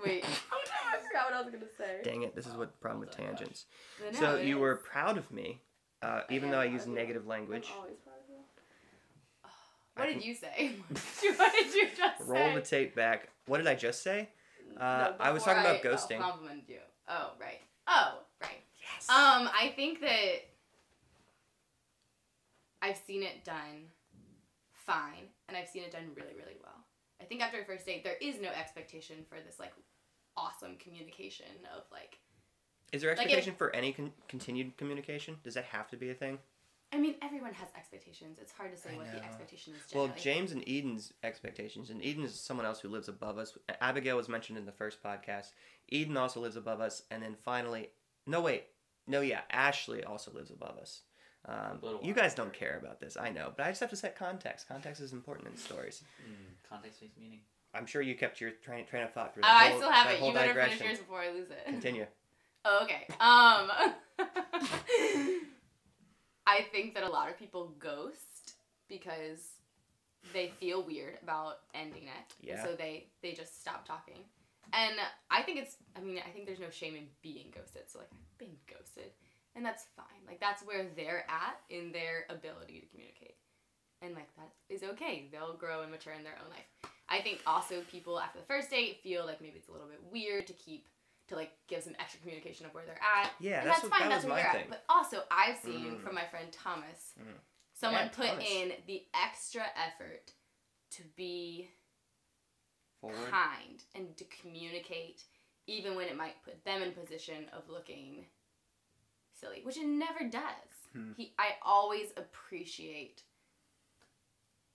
[0.03, 0.25] Wait.
[0.51, 2.01] Oh no, I forgot what I was gonna say.
[2.03, 2.35] Dang it!
[2.35, 3.37] This is what the problem with my gosh.
[3.37, 3.65] tangents.
[4.19, 5.61] So you were proud of me,
[6.01, 6.95] uh, even am though I proud use of you.
[6.95, 7.69] negative language.
[9.97, 10.09] I'm always proud of you.
[10.09, 11.33] I What can- did you say?
[11.37, 12.25] what did you just say?
[12.25, 12.55] Roll say?
[12.55, 13.29] the tape back.
[13.47, 14.29] What did I just say?
[14.77, 16.19] No, uh, I was talking about I, uh, ghosting.
[16.19, 16.79] complimented you.
[17.07, 17.61] Oh right.
[17.87, 18.63] Oh right.
[18.81, 19.09] Yes.
[19.09, 20.45] Um, I think that
[22.81, 23.89] I've seen it done
[24.73, 26.73] fine, and I've seen it done really, really well.
[27.21, 29.73] I think after a first date, there is no expectation for this like
[30.37, 32.17] awesome communication of like.
[32.91, 35.37] is there like expectation for any con- continued communication?
[35.43, 36.37] Does that have to be a thing?
[36.95, 38.37] I mean, everyone has expectations.
[38.41, 39.93] It's hard to say I what the expectation is.
[39.93, 43.57] Well, James and Eden's expectations, and Eden is someone else who lives above us.
[43.81, 45.51] Abigail was mentioned in the first podcast.
[45.89, 47.89] Eden also lives above us, and then finally,
[48.25, 48.67] no wait,
[49.07, 51.01] no yeah, Ashley also lives above us.
[51.47, 54.15] Um, you guys don't care about this, I know, but I just have to set
[54.17, 54.67] context.
[54.67, 56.01] Context is important in stories.
[56.27, 57.41] Mm, context makes meaning.
[57.73, 59.91] I'm sure you kept your train, train of thought through Oh, that I whole, still
[59.91, 60.19] have that it.
[60.19, 60.77] whole You better digression.
[60.79, 61.65] finish yours before I lose it.
[61.67, 62.05] Continue.
[62.67, 63.05] Oh, okay.
[63.19, 63.69] Um,
[66.47, 68.53] I think that a lot of people ghost
[68.87, 69.49] because
[70.33, 72.33] they feel weird about ending it.
[72.41, 72.63] Yeah.
[72.63, 74.19] So they they just stop talking.
[74.73, 74.95] And
[75.29, 75.77] I think it's.
[75.95, 77.83] I mean, I think there's no shame in being ghosted.
[77.87, 79.11] So like, I've been ghosted,
[79.55, 80.25] and that's fine.
[80.27, 83.35] Like that's where they're at in their ability to communicate,
[84.01, 85.29] and like that is okay.
[85.31, 86.91] They'll grow and mature in their own life.
[87.07, 90.01] I think also people after the first date feel like maybe it's a little bit
[90.11, 90.87] weird to keep
[91.27, 93.31] to like give some extra communication of where they're at.
[93.39, 94.09] Yeah, and that's, that's, what, fine.
[94.09, 94.61] that That's where my you're thing.
[94.63, 94.69] at.
[94.69, 96.01] But also, I've seen Mm.
[96.01, 97.33] from my friend Thomas, Mm.
[97.73, 98.45] someone Yeah, put Thomas.
[98.49, 100.33] in the extra effort
[100.91, 101.69] to be
[103.01, 103.29] Forward.
[103.29, 105.23] kind and to communicate,
[105.67, 108.27] even when it might put them in position of looking
[109.33, 110.41] silly, which it never does.
[110.93, 111.13] Hmm.
[111.17, 113.23] He, I always appreciate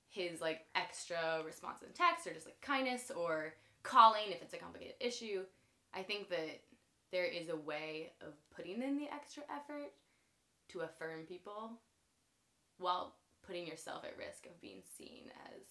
[0.08, 4.58] his like extra response in text or just like kindness or calling if it's a
[4.58, 5.44] complicated issue.
[5.94, 6.60] I think that
[7.12, 9.92] there is a way of putting in the extra effort
[10.70, 11.72] to affirm people
[12.78, 15.62] while putting yourself at risk of being seen as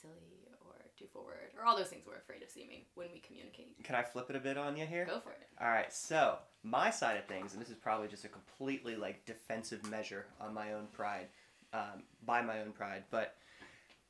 [0.00, 3.82] silly or too forward, or all those things we're afraid of seeming when we communicate.
[3.82, 5.04] Can I flip it a bit on you here?
[5.04, 5.48] Go for it.
[5.60, 9.24] All right, so my side of things, and this is probably just a completely like
[9.26, 11.26] defensive measure on my own pride,
[11.72, 13.36] um, by my own pride, but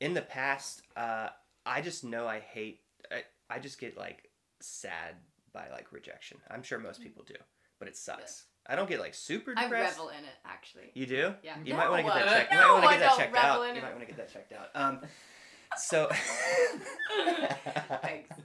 [0.01, 1.29] in the past, uh,
[1.65, 2.81] I just know I hate.
[3.11, 5.15] I, I just get like sad
[5.57, 6.37] by like rejection.
[6.51, 7.35] I'm sure most people do,
[7.79, 8.45] but it sucks.
[8.67, 9.97] I don't get like super I depressed.
[9.97, 10.91] revel in it, actually.
[10.95, 11.35] You do?
[11.43, 11.57] Yeah.
[11.65, 12.53] You might want to get that checked.
[12.53, 13.69] You no, might want to I get that don't checked revel out.
[13.69, 13.85] in You it.
[13.85, 14.69] might want to get that checked out.
[14.75, 15.01] Um,
[15.79, 16.09] so.
[18.03, 18.37] Thanks.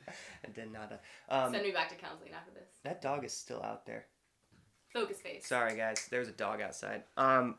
[0.54, 1.00] De nada.
[1.30, 2.70] Um, Send me back to counseling after this.
[2.84, 4.06] that dog is still out there.
[4.94, 5.48] Focus face.
[5.48, 6.08] Sorry, guys.
[6.10, 7.04] There's a dog outside.
[7.18, 7.56] Um,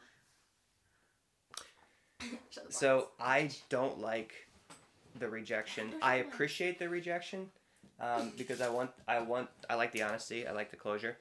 [2.51, 3.09] Shut the so.
[3.21, 4.33] I don't like
[5.19, 5.93] the rejection.
[6.03, 7.49] I appreciate the rejection
[8.03, 10.47] um, because I want, I want, I like the honesty.
[10.47, 11.17] I like the closure.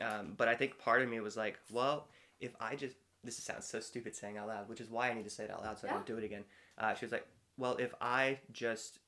[0.00, 2.06] Um, but I think part of me was like, well,
[2.40, 5.24] if I just, this sounds so stupid saying out loud, which is why I need
[5.24, 6.44] to say it out loud so I don't do it again.
[6.78, 7.26] Uh, she was like,
[7.58, 9.00] well, if I just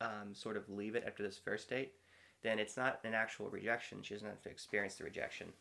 [0.00, 1.92] um, sort of leave it after this first date,
[2.42, 3.98] then it's not an actual rejection.
[4.02, 5.52] She doesn't have to experience the rejection.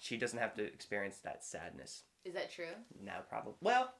[0.00, 2.02] She doesn't have to experience that sadness.
[2.24, 2.64] Is that true?
[3.04, 3.54] No, probably.
[3.60, 3.92] Well,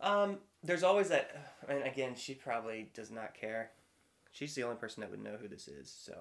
[0.00, 1.30] um, there's always that,
[1.68, 3.70] and again, she probably does not care.
[4.38, 6.14] She's the only person that would know who this is, so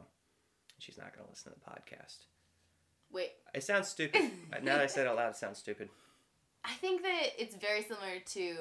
[0.80, 2.26] she's not going to listen to the podcast.
[3.12, 4.32] Wait, It sounds stupid.
[4.64, 5.90] now that I said it out loud, it sounds stupid.
[6.66, 8.56] I think that it's very similar to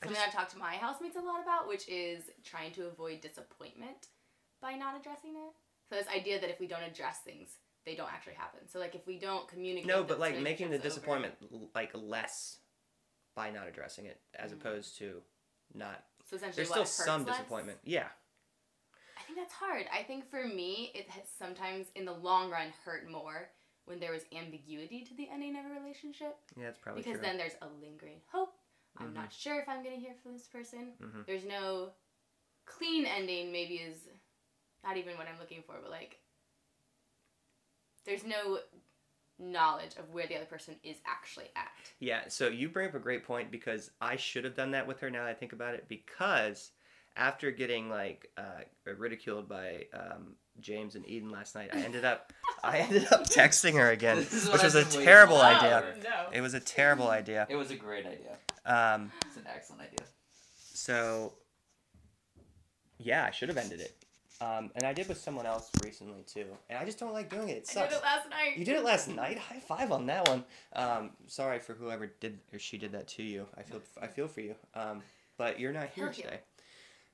[0.00, 3.20] something just- I've talked to my housemates a lot about, which is trying to avoid
[3.20, 4.06] disappointment
[4.60, 5.52] by not addressing it.
[5.88, 8.60] So this idea that if we don't address things, they don't actually happen.
[8.68, 11.90] So like if we don't communicate, No, but like making the relationship's over- disappointment like
[11.94, 12.58] less
[13.34, 14.60] by not addressing it, as Mhm.
[14.60, 15.20] opposed to
[15.74, 16.04] not.
[16.24, 17.36] So essentially, There's what, still some less?
[17.38, 17.80] disappointment.
[17.82, 18.08] Yeah.
[19.32, 19.86] Think that's hard.
[19.90, 23.48] I think for me, it has sometimes in the long run hurt more
[23.86, 27.22] when there was ambiguity to the ending of a relationship Yeah, it's probably because true.
[27.26, 28.54] then there's a lingering hope.
[28.98, 29.14] I'm Mhm.
[29.14, 30.98] not sure if I'm gonna hear from this person.
[31.00, 31.24] Mhm.
[31.24, 31.94] There's no
[32.66, 33.50] clean ending.
[33.50, 34.06] Maybe is
[34.84, 36.20] not even what I'm looking for, but like
[38.04, 38.62] there's no
[39.38, 41.90] knowledge of where the other person is actually at.
[42.00, 45.00] Yeah, so you bring up a great point because I should have done that with
[45.00, 46.72] her now that I think about it because
[47.16, 48.62] after getting like uh,
[48.96, 52.32] ridiculed by um, James and Eden last night, I ended up
[52.64, 55.94] I ended up texting her again, which was a I've been waiting terrible idea.
[56.04, 56.26] No.
[56.32, 57.46] It was a terrible idea.
[57.50, 58.36] It was a great idea.
[58.64, 60.06] Um, It's an excellent idea.
[60.74, 61.32] so
[62.98, 63.94] yeah, I should have ended it.
[64.40, 67.48] Um, and I did with someone else recently too, and I just don't like doing
[67.48, 67.58] it.
[67.58, 67.88] It I sucks.
[67.90, 68.56] did it last night.
[68.56, 69.38] You did it last night.
[69.38, 70.44] High five on that one.
[70.72, 73.46] Um, sorry for whoever did or she did that to you.
[73.56, 74.56] I feel I feel for you.
[74.74, 75.02] Um,
[75.38, 76.40] but you're not here today.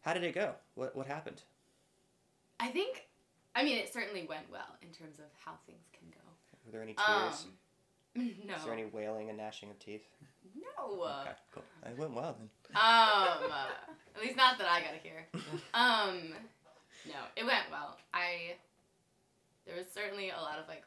[0.09, 0.55] How did it go?
[0.75, 1.43] What what happened?
[2.59, 3.05] I think,
[3.55, 6.25] I mean, it certainly went well in terms of how things can go.
[6.65, 7.45] Were there any tears?
[8.17, 8.57] Um, no.
[8.57, 10.09] Is there any wailing and gnashing of teeth?
[10.57, 11.05] No.
[11.05, 11.63] Okay, cool.
[11.85, 12.49] It went well then.
[12.73, 13.53] Um,
[14.17, 15.29] at least not that I gotta hear.
[15.75, 16.33] Um,
[17.05, 17.99] no, it went well.
[18.15, 18.57] I
[19.67, 20.85] there was certainly a lot of like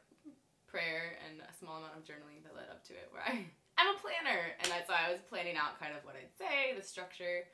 [0.66, 3.06] prayer and a small amount of journaling that led up to it.
[3.12, 3.46] Where I
[3.78, 6.74] I'm a planner, and I, so I was planning out kind of what I'd say,
[6.74, 7.46] the structure.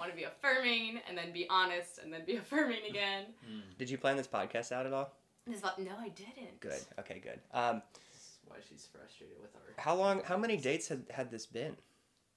[0.00, 3.26] Want to be affirming, and then be honest, and then be affirming again.
[3.78, 5.12] Did you plan this podcast out at all?
[5.46, 6.58] This no, I didn't.
[6.60, 6.80] Good.
[6.98, 7.38] Okay, good.
[7.52, 7.82] Um,
[8.12, 9.60] This is why she's frustrated with our.
[9.82, 10.22] how long?
[10.24, 11.76] How many dates had had this been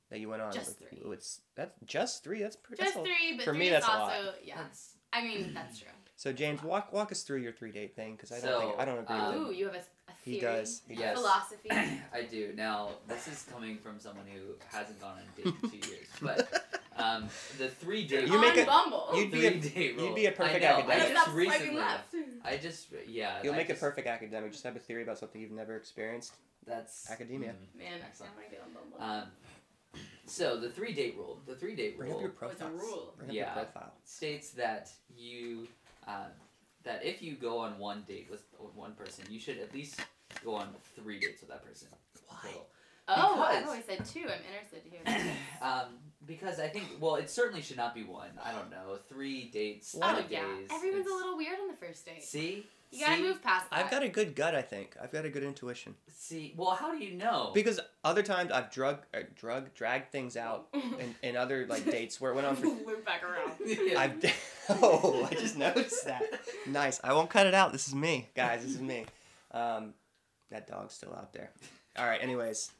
[0.10, 0.52] that you went on?
[0.52, 1.02] Just with, three.
[1.10, 2.42] With, that's just three.
[2.42, 2.84] That's pretty.
[2.84, 4.36] Just that's a- three, but for three me, is that's a also lot.
[4.44, 4.58] yeah.
[4.58, 5.88] That's, I mean, that's true.
[6.16, 8.80] So James, walk walk us through your three date thing because I don't So, think
[8.80, 9.40] I don't agree um, with it.
[9.52, 11.18] Ooh, you have a, a He theory, does, he a does.
[11.20, 11.70] philosophy.
[11.72, 12.54] I do.
[12.56, 16.08] Now, this is coming from someone who hasn't gone on a date in two years.
[16.22, 16.63] But
[17.04, 19.10] um, the three date You on make a- Bumble.
[19.16, 20.06] you'd be a- three rule.
[20.08, 20.96] you'd be a perfect I know, academic.
[21.04, 21.76] I Stop just swiping recently.
[21.82, 22.16] left.
[22.46, 23.40] I just yeah.
[23.44, 24.52] You'll I make a perfect academic.
[24.52, 26.34] Just have a theory about something you've never experienced.
[26.66, 27.50] That's Academia.
[27.52, 27.78] mm.
[27.80, 28.32] Man, Excellent.
[28.34, 29.24] I want get on Bumble.
[29.24, 31.42] Um, so the three date rule.
[31.46, 32.78] The three date Bring rule up your it's a profile.
[32.88, 33.14] rule.
[33.18, 33.56] Bring up Yeah.
[33.56, 33.94] your profile.
[34.06, 35.68] states that you
[36.08, 36.28] uh,
[36.84, 38.44] that if you go on one date with
[38.76, 40.00] one person, you should at least
[40.44, 41.88] go on three dates with that person.
[42.28, 42.38] Why?
[42.44, 42.68] Total.
[43.10, 44.22] oh, I've always said two.
[44.22, 45.00] I'm interested to hear.
[45.06, 45.36] this.
[45.62, 45.86] Um,
[46.28, 48.30] because I think well, it certainly should not be one.
[48.44, 50.70] I don't know, three dates, oh three yeah, days.
[50.72, 52.24] everyone's a little weird on the first date.
[52.24, 53.22] See, You gotta see?
[53.24, 53.80] move past that.
[53.86, 54.56] I've got a good gut.
[54.56, 57.52] I think I've got a good intuition See, well, how do you know?
[57.54, 62.22] because other times I've drug uh, drug dragged things out in, in other like dates
[62.22, 62.68] where it went on for.
[62.88, 63.52] Loop back around.
[63.98, 64.24] I've
[64.70, 66.24] oh I just noticed that.
[66.68, 67.00] Nice.
[67.04, 67.72] I won't cut it out.
[67.74, 68.62] This is me, guys.
[68.64, 69.06] This is me.
[69.52, 69.94] Um,
[70.50, 71.52] that dog's still out there.
[71.98, 72.22] All right.
[72.24, 72.72] Anyways,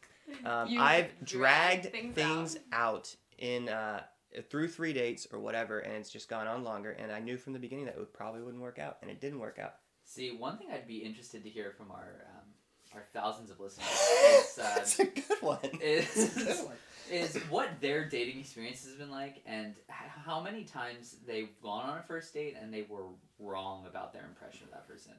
[0.46, 3.16] um, I've dragged dragged things things, out.
[3.38, 4.04] In uh,
[4.50, 6.92] through three dates or whatever, and it's just gone on longer.
[6.92, 9.22] And I knew from the beginning that it would probably wouldn't work out, and it
[9.22, 9.76] didn't work out.
[10.06, 12.54] See, one thing I'd be interested to hear from our um,
[12.94, 15.58] our thousands of listeners is, That's a good one.
[15.82, 16.76] is, good one.
[17.12, 21.98] is what their dating experience has been like, and how many times they've gone on
[21.98, 23.06] a first date and they were
[23.40, 25.14] wrong about their impression of that person.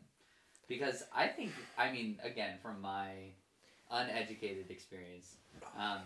[0.68, 3.09] Because I think, I mean, again, from my
[3.90, 5.37] uneducated experience,
[5.79, 5.98] um,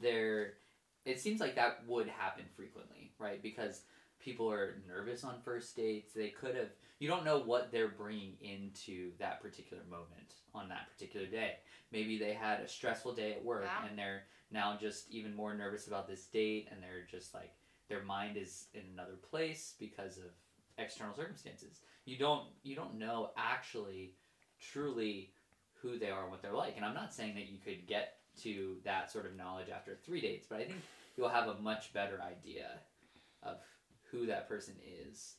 [0.00, 0.54] there,
[1.06, 3.42] it seems like that would happen frequently, right?
[3.42, 3.82] Because
[4.20, 6.12] people are nervous on first dates.
[6.12, 10.88] They could have, you don't know what they're bringing into that particular moment on that
[10.92, 11.56] particular day.
[11.92, 13.88] Maybe they had a stressful day at work Yeah.
[13.88, 17.52] and they're now just even more nervous about this date and they're just like,
[17.88, 20.24] their mind is in another place because of
[20.78, 21.80] external circumstances.
[22.04, 24.14] You don't you don't know actually
[24.60, 25.30] truly
[25.74, 26.74] who they are and what they're like.
[26.76, 30.20] And I'm not saying that you could get to that sort of knowledge after three
[30.20, 30.78] dates, but I think
[31.16, 32.80] you'll have a much better idea
[33.42, 33.56] of
[34.10, 34.74] who that person
[35.04, 35.34] is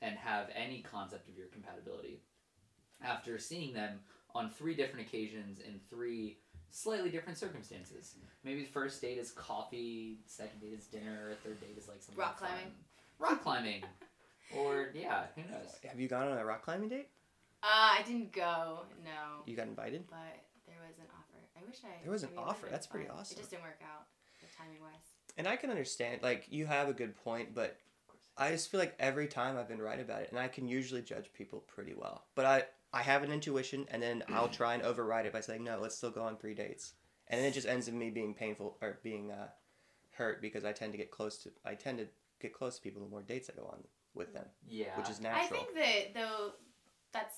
[0.00, 2.20] and have any concept of your compatibility
[3.02, 4.00] after seeing them
[4.34, 6.38] on three different occasions in three
[6.70, 8.14] slightly different circumstances.
[8.44, 12.20] Maybe the first date is coffee, second date is dinner, third date is like something
[12.20, 12.48] Rock fun.
[12.48, 12.72] climbing.
[13.18, 13.82] Rock climbing.
[14.56, 15.74] or yeah, who knows?
[15.84, 17.08] Have you gone on a rock climbing date?
[17.62, 19.42] Uh, I didn't go, no.
[19.46, 20.04] You got invited?
[20.08, 20.18] But
[20.66, 21.42] there was an offer.
[21.56, 22.02] I wish I.
[22.02, 22.66] There was an offer.
[22.70, 23.16] would've pretty fun.
[23.18, 23.36] awesome.
[23.36, 24.17] It just didn't work out, the
[24.58, 24.92] timing wise.
[25.36, 27.76] And I can understand, like, you have a good point, but
[28.36, 31.02] I just feel like every time I've been right about it, and I can usually
[31.02, 32.24] judge people pretty well.
[32.34, 35.62] But I, I have an intuition, and then I'll try and override it by saying,
[35.64, 36.94] no, let's still go on three dates.
[37.28, 39.48] And then it just ends in me being painful or being uh,
[40.12, 42.06] hurt because I tend to get close to, I tend to
[42.40, 44.96] get close to people the more dates I go on with them, Yeah.
[44.96, 45.60] which is natural.
[45.60, 46.52] I think that, though,
[47.12, 47.36] that's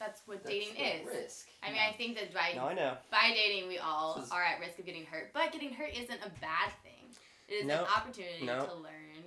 [0.00, 1.06] that's what That's dating is.
[1.06, 1.46] Risk.
[1.62, 1.90] I mean, yeah.
[1.90, 2.96] I think that by, no, I know.
[3.12, 5.30] by dating, we all is- are at risk of getting hurt.
[5.32, 7.14] But getting hurt isn't a bad thing.
[7.48, 7.80] It is No.
[7.84, 8.64] an opportunity No.
[8.66, 9.24] to learn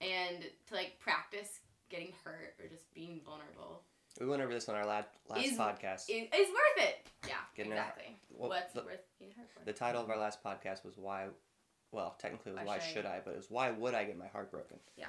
[0.00, 3.82] and to, like, practice getting hurt or just being vulnerable.
[4.20, 6.08] We went over this on our last, last Is- podcast.
[6.08, 7.06] It is worth it.
[7.28, 7.78] Yeah, Getting out.
[7.88, 8.16] exactly.
[8.30, 9.64] Well, What's the, worth being hurt for?
[9.64, 11.26] the title of our last podcast was why,
[11.90, 13.94] well, technically it was Why why should I- should I, but it was why would
[13.94, 14.78] I get my heart broken?
[14.96, 15.06] Yeah.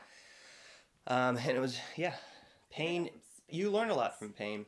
[1.08, 2.16] Um, and it was yeah,
[2.70, 3.10] pain.
[3.48, 4.66] Yeah, You learn a lot from pain.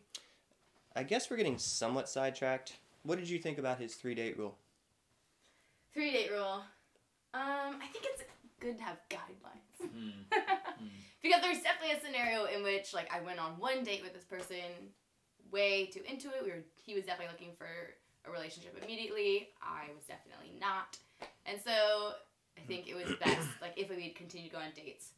[0.96, 2.74] I guess we're getting somewhat sidetracked.
[3.04, 4.58] What did you think about his three date rule?
[5.94, 6.64] Three date rule.
[7.34, 8.24] Um, I think it's
[8.60, 9.88] good to have guidelines.
[9.88, 10.12] Mm.
[11.24, 14.24] because there's definitely a scenario in which like I went on one date with this
[14.24, 14.58] person
[15.52, 16.44] way too into it.
[16.44, 17.68] We were he was definitely looking for
[18.26, 19.50] a relationship immediately.
[19.62, 20.98] I was definitely not.
[21.46, 22.14] And so
[22.58, 25.12] I think it was best like if we'd continued to go on dates,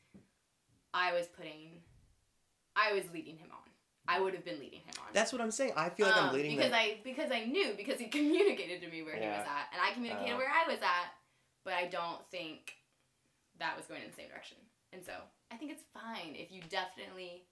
[0.93, 1.81] I was putting
[2.75, 3.57] I was leading him on.
[4.07, 5.07] I would have been leading him on.
[5.13, 5.73] That's what I'm saying.
[5.77, 6.79] I feel like I'm Um, leading because them.
[6.79, 9.91] I because I knew because he communicated to me where he was at and I
[9.93, 10.37] communicated Uh.
[10.37, 11.13] where I was at,
[11.63, 12.75] but I don't think
[13.59, 14.57] that was going in the same direction.
[14.91, 15.13] And so
[15.51, 17.43] I think it's fine if you definitely.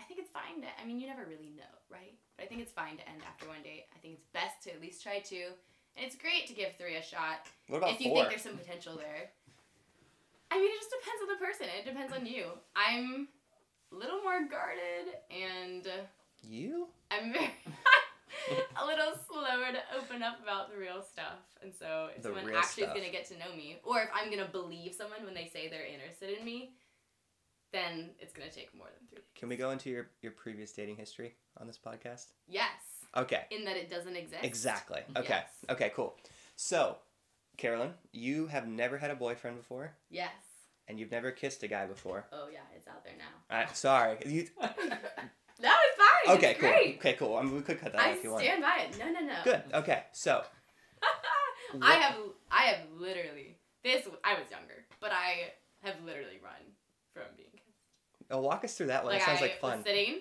[0.00, 0.68] I think it's fine to.
[0.80, 2.14] I mean, you never really know, right?
[2.36, 3.86] But I think it's fine to end after one date.
[3.94, 5.54] I think it's best to at least try two,
[5.96, 8.16] and it's great to give three a shot What about if you four?
[8.26, 9.30] think there's some potential there.
[10.50, 11.66] I mean, it just depends on the person.
[11.70, 12.46] It depends on you.
[12.74, 13.28] I'm
[13.94, 15.86] a little more guarded and.
[16.42, 16.88] you?
[17.10, 17.50] I'm very
[18.82, 21.38] a little slower to open up about the real stuff.
[21.62, 22.96] And so if The someone actually stuff.
[22.96, 25.68] is gonna get to know me, or if I'm gonna believe someone when they say
[25.68, 26.72] they're interested in me,
[27.72, 29.22] then it's gonna take more than three.
[29.34, 32.26] Can we go into your, your previous dating history on this podcast?
[32.46, 32.68] Yes.
[33.16, 33.42] Okay.
[33.50, 34.44] In that it doesn't exist.
[34.44, 35.00] Exactly.
[35.16, 35.28] Okay.
[35.28, 35.48] Yes.
[35.70, 36.16] Okay, cool.
[36.56, 36.96] So,
[37.56, 40.32] Carolyn, you have never had a boyfriend before, Yes.
[40.88, 42.26] And you've never kissed a guy before.
[42.32, 43.56] Oh yeah, it's out there now.
[43.56, 44.18] I, sorry.
[44.26, 44.46] You,
[45.62, 46.36] No, it's fine.
[46.36, 46.68] okay, it's cool.
[46.68, 46.96] great.
[46.98, 47.36] Okay, cool.
[47.36, 48.42] I mean, we could cut that I out if you want.
[48.42, 48.98] I stand by it.
[48.98, 49.34] No, no, no.
[49.44, 49.62] Good.
[49.72, 50.02] Okay.
[50.12, 50.42] So,
[51.82, 52.14] I have
[52.50, 56.52] I have literally this I was younger, but I have literally run
[57.12, 58.32] from being kissed.
[58.34, 59.12] uh, walk us through that one.
[59.12, 59.76] like it sounds I like fun.
[59.78, 60.20] was sitting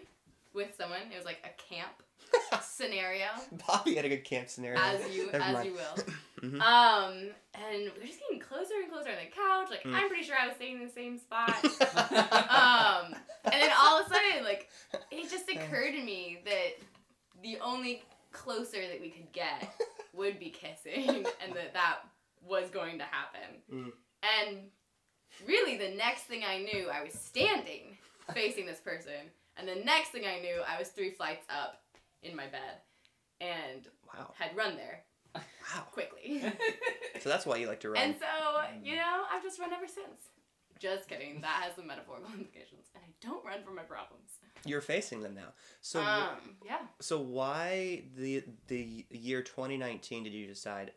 [0.54, 1.00] with someone.
[1.12, 2.04] It was like a camp
[2.64, 3.26] scenario,
[3.68, 4.80] Bobby had a good camp scenario.
[4.80, 5.66] as you Never as mind.
[5.68, 6.04] you will.
[6.44, 6.62] Mhm.
[6.62, 9.70] Um, and we are just getting closer and closer on the couch.
[9.70, 9.96] Like Mm.
[9.96, 11.64] I'm pretty sure I was staying in the same spot.
[11.64, 14.70] um, and then all of a sudden, like
[15.10, 16.78] it just occurred to me that
[17.42, 19.74] the only closer that we could get
[20.14, 22.00] would be kissing, and that that
[22.46, 23.62] was going to happen.
[23.72, 23.92] Mm.
[24.40, 24.58] And
[25.48, 27.98] really, the next thing I knew, I was standing
[28.34, 31.82] facing this person, and the next thing I knew, I was three flights up
[32.22, 32.82] in my bed,
[33.40, 34.34] and wow.
[34.38, 35.04] had run there
[35.76, 35.84] Wow.
[35.92, 36.44] quickly.
[37.22, 38.02] So that's why you like to run.
[38.04, 38.26] And so,
[38.84, 40.24] you know, I've just run ever since.
[40.78, 41.40] Just kidding.
[41.40, 42.88] That has some metaphorical implications.
[42.94, 44.30] And I don't run from my problems.
[44.66, 45.54] You're facing them now.
[45.80, 46.80] So, um, yeah.
[47.00, 50.92] so why the the year 2019 did you decide?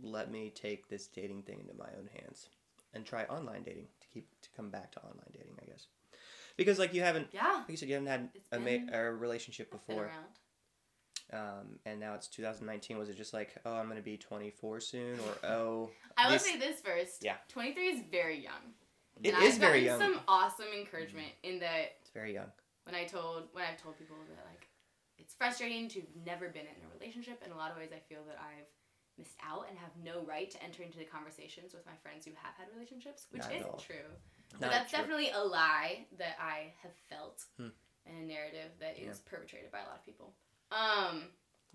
[0.00, 2.50] Let me take this dating thing into my own hands
[2.94, 5.86] and try online dating to keep to come back to online dating, I guess.
[6.56, 7.54] Because like you haven't, Yeah.
[7.62, 10.08] like you said, you haven't had a, been- ma- a relationship before.
[11.32, 12.96] Um, and now it's 2019.
[12.98, 16.56] Was it just like, oh, I'm gonna be 24 soon, or oh, I will say
[16.58, 17.22] this first.
[17.22, 17.36] Yeah.
[17.48, 18.72] 23 is very young.
[19.22, 20.00] it and is I've very young.
[20.00, 22.50] some awesome encouragement in that It's very young.
[22.84, 24.68] when I told when I've told people that like
[25.18, 27.42] it's frustrating to have never been in a relationship.
[27.44, 28.70] In a lot of ways, I feel that I've
[29.18, 32.30] missed out and have no right to enter into the conversations with my friends who
[32.40, 34.06] have had relationships, which Not isn't true.
[34.52, 34.98] Not But that's true.
[35.00, 37.74] definitely a lie that I have felt Hmm.
[38.06, 39.28] and a narrative that is Yeah.
[39.30, 40.32] perpetrated by a lot of people.
[40.72, 41.22] Um,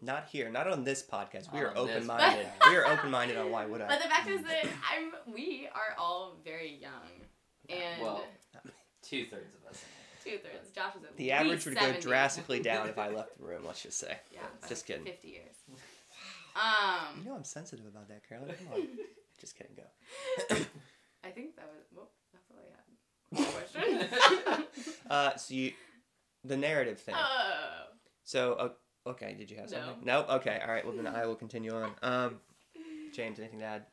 [0.01, 0.49] Not here.
[0.49, 1.51] Not on this podcast.
[1.53, 2.47] We are open minded.
[2.69, 3.87] we are open minded on why would I.
[3.87, 7.25] but the fact is that I'm we are all very young,
[7.69, 8.23] and well,
[9.01, 9.83] two thirds of us.
[10.23, 10.71] two thirds.
[10.75, 11.93] Josh is at The least average would 70.
[11.93, 13.63] go drastically down if I left the room.
[13.65, 14.17] Let's just say.
[14.31, 15.05] Yeah, Just kidding.
[15.05, 15.55] Fifty years.
[16.55, 18.53] Um, You know I'm sensitive about that, Carolyn.
[18.55, 18.87] Come on.
[19.39, 19.75] just kidding.
[19.75, 20.55] Go.
[21.25, 22.11] I think that was well.
[22.31, 23.53] That's all I had.
[23.53, 24.65] Question.
[25.09, 25.71] Uh, so you,
[26.43, 27.15] the narrative thing.
[27.17, 27.85] oh.
[28.25, 28.69] So, uh,
[29.07, 29.77] okay, did you have No.
[29.85, 30.05] something?
[30.05, 30.21] No.
[30.29, 30.59] Okay.
[30.65, 30.85] All right.
[30.85, 31.91] Well, then I will continue on.
[32.01, 32.39] Um,
[33.13, 33.85] James, anything to add?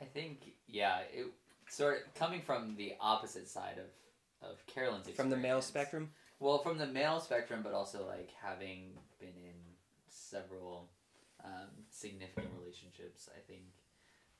[0.00, 1.26] I think yeah, it
[1.68, 6.10] sort of coming from the opposite side of of Carolyn's From the male spectrum.
[6.38, 9.54] Well, from the male spectrum, but also like having been in
[10.08, 10.90] several
[11.42, 13.62] um, significant relationships, I think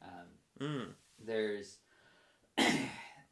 [0.03, 0.29] um,
[0.61, 0.89] Mm.
[1.25, 1.79] there's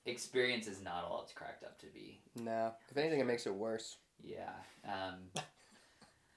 [0.07, 2.21] experience is not all it's cracked up to be.
[2.37, 2.73] No.
[2.91, 3.97] If anything, it makes it worse.
[4.23, 4.53] Yeah.
[4.85, 5.43] Um,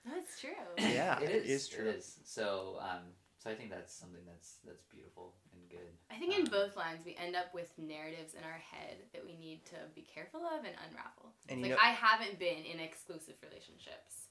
[0.06, 0.50] That's true.
[0.78, 1.64] Yeah, it it is.
[1.64, 1.88] is true.
[1.90, 2.20] It is.
[2.24, 3.02] So, um,
[3.40, 5.90] so I think that's something that's that's beautiful and good.
[6.12, 9.26] I think in Um, both lines we end up with narratives in our head that
[9.26, 11.34] we need to be careful of and unravel.
[11.50, 14.28] And like know- I haven't been in exclusive relationships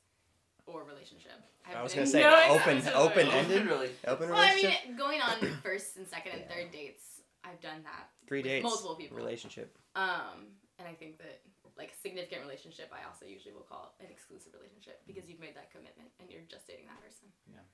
[0.67, 1.33] or relationship.
[1.67, 3.67] I was gonna say, no open- open-ended?
[3.67, 3.91] really.
[4.07, 6.55] Open Well, I mean, going on first and second and Yeah.
[6.55, 8.09] third dates, I've done that.
[8.27, 8.63] Three with dates.
[8.63, 9.17] multiple people.
[9.17, 9.77] Relationship.
[9.97, 11.43] Um, and I think that
[11.77, 15.71] like significant relationship, I also usually will call an exclusive relationship because you've made that
[15.75, 17.29] commitment and you're just dating that person.
[17.51, 17.67] Yeah.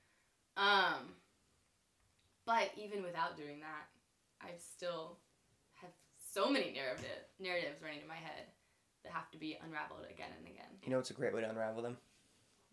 [0.57, 1.13] Um,
[2.45, 3.85] but even without doing that,
[4.41, 5.17] I still
[5.81, 8.49] have so many narrative narratives running in my head
[9.03, 11.49] that have to be unraveled again and again You know, it's a great way to
[11.49, 11.97] unravel them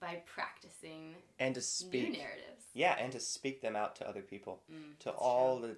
[0.01, 2.12] by practicing and to new speak.
[2.16, 2.64] narratives.
[2.72, 5.68] Yeah, and to speak them out to other people, Mm, to all true.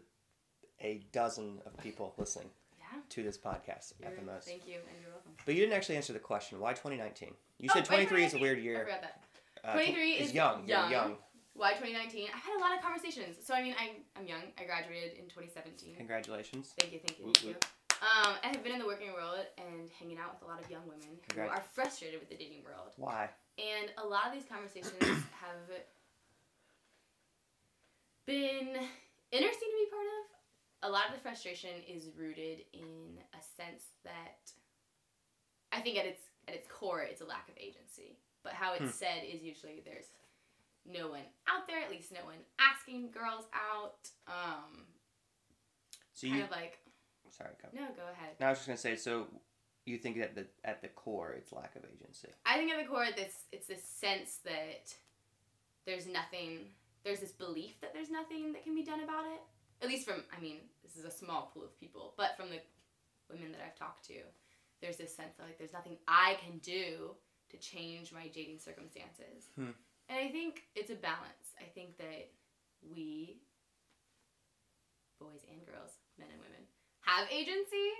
[0.78, 2.50] the a dozen of people listening
[2.92, 2.98] Yeah.
[3.10, 4.46] to this podcast at the most.
[4.48, 5.32] Thank you, and you're welcome.
[5.46, 6.58] But you didn't actually answer the question.
[6.60, 7.34] Why 2019?
[7.58, 8.42] You Oh, said why 23 is a 2019?
[8.42, 8.84] weird I year.
[8.84, 9.24] forgot that.
[9.62, 10.60] Uh, 23 is is young.
[10.66, 10.90] You're young.
[10.90, 11.16] young.
[11.54, 12.28] Why 2019?
[12.34, 13.36] I've had a lot of conversations.
[13.44, 14.42] So I mean, I I'm young.
[14.58, 15.96] I graduated in 2017.
[15.96, 16.72] Congratulations.
[16.78, 17.54] Thank you, thank you, thank you.
[18.00, 20.86] Um, I've been in the working world and hanging out with a lot of young
[20.88, 21.60] women who Congrats.
[21.60, 22.94] are frustrated with the dating world.
[22.96, 23.28] Why?
[23.58, 24.96] And a lot of these conversations
[25.36, 25.68] have
[28.26, 28.68] been
[29.30, 30.39] interesting to be part of.
[30.82, 34.50] A lot of the frustration is rooted in a sense that
[35.72, 38.18] I think at its at its core it's a lack of agency.
[38.42, 38.88] But how it's Hmm.
[38.90, 40.06] said is usually there's
[40.86, 44.08] no one out there, at least no one asking girls out.
[44.26, 44.86] Um,
[46.14, 46.44] So kind you.
[46.44, 46.78] of like
[47.28, 47.68] Sorry, go.
[47.72, 48.36] no, go ahead.
[48.40, 48.96] No, I was just gonna say.
[48.96, 49.28] So
[49.84, 52.28] you think that the at the core it's lack of agency.
[52.46, 54.94] I think at the core, this it's this sense that
[55.84, 56.72] there's nothing.
[57.04, 59.40] There's this belief that there's nothing that can be done about it.
[59.82, 62.60] At least from, I mean, this is a small pool of people, but from the
[63.30, 64.20] women that I've talked to,
[64.82, 67.14] there's this sense that like there's nothing I can do
[67.50, 69.48] to change my dating circumstances.
[69.56, 69.76] Hmm.
[70.08, 71.54] And I think it's a balance.
[71.60, 72.30] I think that
[72.82, 73.40] we,
[75.20, 76.64] boys and girls, men and women,
[77.02, 77.92] have agency,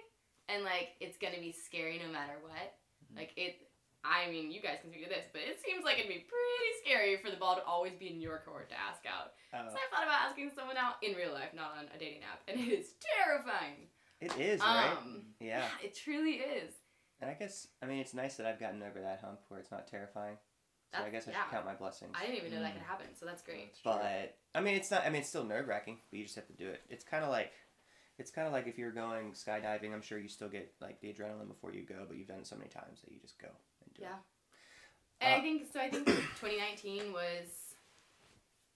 [0.48, 2.74] and like it's gonna be scary no matter what.
[3.16, 3.56] Like it,
[4.04, 6.70] I mean, you guys can speak to this, but it seems like it'd be pretty
[6.82, 9.36] scary for the ball to always be in your court to ask out.
[9.52, 12.22] Uh, So I thought about asking someone out in real life, not on a dating
[12.24, 13.88] app, and it is terrifying.
[14.20, 14.96] it is right.
[14.96, 15.68] Um, yeah.
[15.84, 16.72] it truly is.
[17.20, 19.70] And I guess I mean it's nice that I've gotten over that hump where it's
[19.70, 20.36] not terrifying.
[20.96, 21.42] So I guess I yeah.
[21.44, 22.16] should count my blessings.
[22.18, 22.78] I didn't even know that Mm.
[22.78, 23.74] could happen, so that's great.
[23.84, 25.04] But I mean, it's not.
[25.04, 26.80] I mean, it's still nerve wracking, but you just have to do it.
[26.88, 27.52] It's kind of like,
[28.18, 29.92] it's kind of like if you're going skydiving.
[29.92, 32.46] I'm sure you still get like the adrenaline before you go, but you've done it
[32.46, 33.48] so many times that you just go
[33.94, 34.14] do Yeah.
[34.14, 35.22] it.
[35.22, 35.80] And Uh, I think so.
[35.80, 36.06] I think
[36.40, 37.74] 2019 was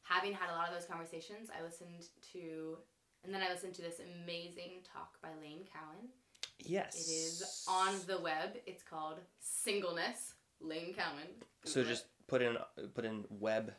[0.03, 1.49] having had a lot of those conversations.
[1.59, 2.79] I listened to,
[3.25, 6.09] and then I listened to this amazing talk by Lane Cowan.
[6.59, 6.95] Yes.
[7.09, 8.57] It is on the web.
[8.67, 10.35] It's called Singleness.
[10.61, 11.27] Lane Cowan.
[11.65, 11.95] So Google it.
[11.95, 12.57] just put in
[12.95, 13.73] put in web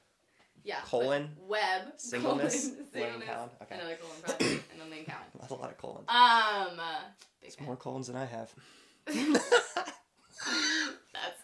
[0.63, 3.49] yeah colon, web singleness, colon, Lane singleness, Cowan.
[3.61, 3.75] Okay.
[3.75, 5.23] another colon probably and then Lane Cowan.
[5.39, 6.05] That's a lot of colons.
[6.09, 7.01] Um, uh,
[7.41, 8.53] It's more colons than I have.
[11.13, 11.39] That's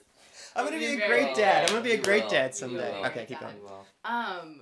[0.56, 1.36] I'm gonna be a great well.
[1.36, 1.64] dad.
[1.64, 2.30] I'm gonna be a You great will.
[2.30, 2.94] dad someday.
[3.06, 3.52] Okay, keep Yeah.
[3.54, 3.62] going.
[4.04, 4.62] Um,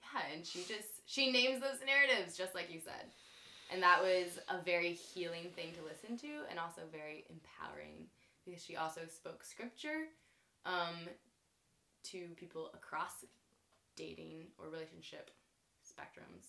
[0.00, 3.10] yeah, and she just she names those narratives just like you said,
[3.70, 8.06] and that was a very healing thing to listen to, and also very empowering
[8.44, 10.06] because she also spoke scripture,
[10.64, 11.08] um,
[12.04, 13.24] to people across
[13.96, 15.30] dating or relationship
[15.84, 16.46] spectrums,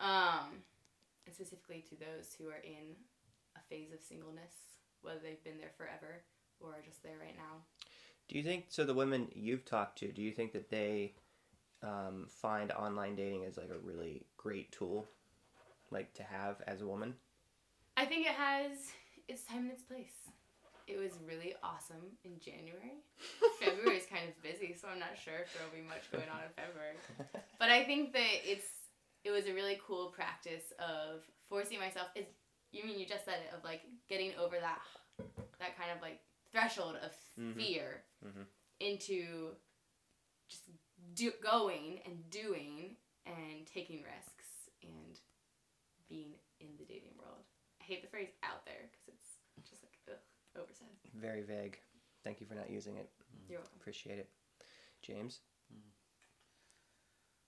[0.00, 0.62] um,
[1.26, 2.94] and specifically to those who are in
[3.56, 4.52] a phase of singleness,
[5.02, 6.22] whether they've been there forever
[6.60, 7.62] or are just there right now.
[8.28, 8.84] Do you think so?
[8.84, 11.14] The women you've talked to, do you think that they
[11.82, 15.06] um, find online dating as like a really great tool,
[15.90, 17.14] like to have as a woman?
[17.96, 18.72] I think it has
[19.28, 20.12] its time and its place.
[20.86, 23.04] It was really awesome in January.
[23.60, 26.28] February is kind of busy, so I'm not sure if there will be much going
[26.32, 26.96] on in February.
[27.58, 28.68] But I think that it's
[29.24, 32.06] it was a really cool practice of forcing myself.
[32.14, 32.26] Is
[32.72, 34.80] you mean you just said it of like getting over that
[35.58, 36.20] that kind of like
[36.52, 37.54] threshold of Mhm.
[37.56, 38.46] fear Mhm.
[38.80, 39.56] into
[40.48, 40.64] just
[41.14, 42.96] do, going and doing
[43.26, 45.20] and taking risks and
[46.08, 47.44] being in the dating world.
[47.80, 49.20] I hate the phrase out there because
[49.58, 50.18] it's just like ugh,
[50.56, 50.88] oversaid.
[51.14, 51.78] Very vague.
[52.24, 53.10] Thank you for not using it.
[53.48, 53.78] You're welcome.
[53.80, 54.30] Appreciate it.
[55.02, 55.40] James,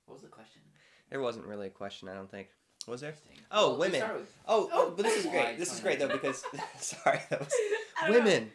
[0.06, 0.62] What was the question?
[1.08, 2.08] there wasn't really a question.
[2.08, 2.48] I don't think.
[2.86, 3.14] Was there?
[3.50, 4.02] Oh, Well, women.
[4.46, 4.90] Oh, Oh.
[4.96, 5.58] but this is great.
[5.58, 6.42] This is great though because
[6.80, 7.52] sorry, that was
[8.00, 8.18] don't know.
[8.18, 8.50] women.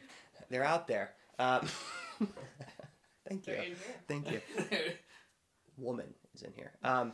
[0.49, 1.11] They're out there.
[1.39, 1.67] Um,
[3.27, 3.57] thank you.
[4.07, 4.41] Thank you.
[5.77, 6.71] Woman is in here.
[6.83, 7.13] Um,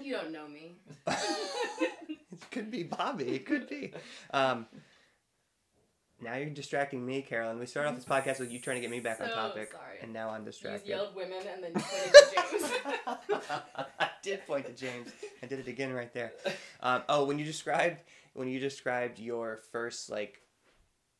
[0.00, 0.76] You don't know me.
[1.06, 3.24] it could be Bobby.
[3.36, 3.92] It could be.
[4.32, 4.66] Um,
[6.22, 7.58] now you're distracting me, Carolyn.
[7.58, 9.98] We started off this podcast with you trying to get me back on topic, sorry.
[10.02, 10.88] and now I'm You just distracted.
[10.88, 13.42] yelled women and then you pointed to James.
[14.00, 15.08] I did point to James.
[15.42, 16.32] I did it again right there.
[16.80, 18.02] Um, oh, when you described
[18.34, 20.40] when you described your first like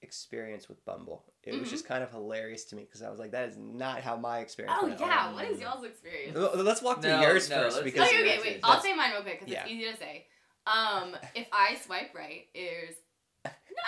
[0.03, 1.71] experience with Bumble, it was Mhm.
[1.73, 4.39] just kind of hilarious to me because I was like, that is not how my
[4.41, 4.77] experience.
[4.81, 5.01] oh went.
[5.01, 6.37] yeah, what is y'all's experience?
[6.57, 8.45] Let's walk through No, yours no, first because Okay, okay, wait.
[8.45, 9.63] that's- I'll say mine real quick because Yeah.
[9.63, 10.27] it's easy to say.
[10.67, 12.95] Um, if I swipe right, there's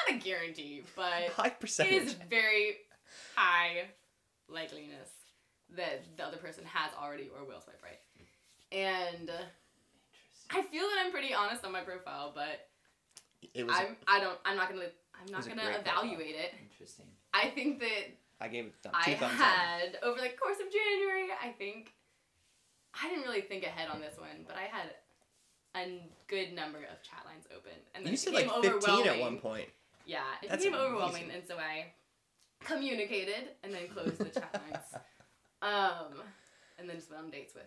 [0.09, 1.93] not a guarantee, but high percentage.
[2.03, 2.77] is very
[3.35, 3.85] high
[4.51, 5.11] likeliness
[5.77, 7.99] that the other person has already or will swipe right.
[8.73, 9.31] And
[10.51, 12.69] I feel that I'm pretty honest on my profile, but
[13.55, 13.75] It was.
[13.77, 16.03] I'm I don't I'm not gonna I'm not gonna great profile.
[16.05, 16.53] evaluate it.
[16.71, 17.07] Interesting.
[17.33, 19.47] I think that I gave it th- I two thumbs up.
[19.47, 21.93] had over the course of January, I think
[23.01, 24.91] I didn't really think ahead on this one, but I had
[25.77, 29.09] a good number of chat lines open, and then You said like 15 overwhelming.
[29.09, 29.69] at one point.
[30.07, 31.31] Yeah, it That's became overwhelming, amazing.
[31.41, 31.87] and so I
[32.61, 34.85] communicated and then closed the chat lines,
[35.63, 36.21] um,
[36.79, 37.65] and then just went on dates with